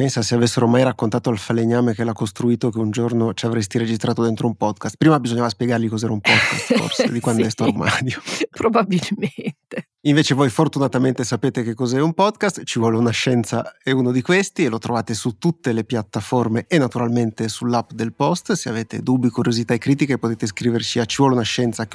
Pensa 0.00 0.22
se 0.22 0.34
avessero 0.34 0.66
mai 0.66 0.82
raccontato 0.82 1.28
al 1.28 1.36
falegname 1.36 1.92
che 1.92 2.04
l'ha 2.04 2.14
costruito 2.14 2.70
che 2.70 2.78
un 2.78 2.90
giorno 2.90 3.34
ci 3.34 3.44
avresti 3.44 3.76
registrato 3.76 4.22
dentro 4.22 4.46
un 4.46 4.54
podcast. 4.54 4.96
Prima 4.96 5.20
bisognava 5.20 5.50
spiegargli 5.50 5.90
cos'era 5.90 6.10
un 6.10 6.22
podcast, 6.22 6.72
forse, 6.80 7.12
di 7.12 7.20
quando 7.20 7.42
sì, 7.42 7.48
è 7.48 7.50
sto 7.50 7.64
armadio. 7.64 8.18
Probabilmente. 8.48 9.88
Invece 10.04 10.32
voi 10.32 10.48
fortunatamente 10.48 11.22
sapete 11.22 11.62
che 11.62 11.74
cos'è 11.74 12.00
un 12.00 12.14
podcast, 12.14 12.64
ci 12.64 12.78
vuole 12.78 12.96
una 12.96 13.10
scienza 13.10 13.76
è 13.82 13.90
uno 13.90 14.10
di 14.10 14.22
questi 14.22 14.64
e 14.64 14.70
lo 14.70 14.78
trovate 14.78 15.12
su 15.12 15.36
tutte 15.36 15.74
le 15.74 15.84
piattaforme 15.84 16.64
e 16.66 16.78
naturalmente 16.78 17.48
sull'app 17.48 17.90
del 17.92 18.14
post. 18.14 18.52
Se 18.52 18.70
avete 18.70 19.02
dubbi, 19.02 19.28
curiosità 19.28 19.74
e 19.74 19.78
critiche 19.78 20.16
potete 20.16 20.46
scriverci 20.46 20.98
a 20.98 21.04
ci 21.04 21.16
vuole 21.18 21.34
una 21.34 21.42
scienza 21.42 21.86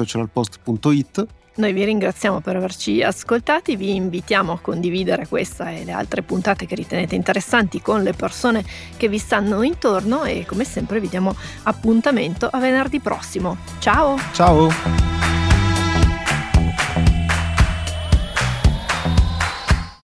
noi 1.56 1.74
vi 1.74 1.86
ringraziamo 1.86 2.42
per 2.42 2.56
averci 2.56 3.02
ascoltati, 3.02 3.76
vi 3.76 3.96
invitiamo 3.96 4.52
a 4.52 4.60
condividere 4.60 5.28
questa 5.28 5.72
e 5.72 5.84
le 5.86 5.92
altre 5.92 6.22
puntate 6.22 6.66
che 6.66 6.76
ritenete 6.76 7.16
interessanti 7.16 7.82
con 7.82 8.04
le 8.04 8.14
persone 8.14 8.64
che 8.98 9.08
vi 9.08 9.18
stanno 9.18 9.62
intorno 9.62 10.24
e 10.24 10.46
come 10.46 10.66
sempre 10.66 11.00
vi 11.00 11.10
diamo 11.10 11.36
appuntamento 11.64 12.48
a 12.52 12.60
venerdì 12.60 13.00
prossimo. 13.00 13.58
Ciao! 13.80 14.18
Ciao! 14.34 15.45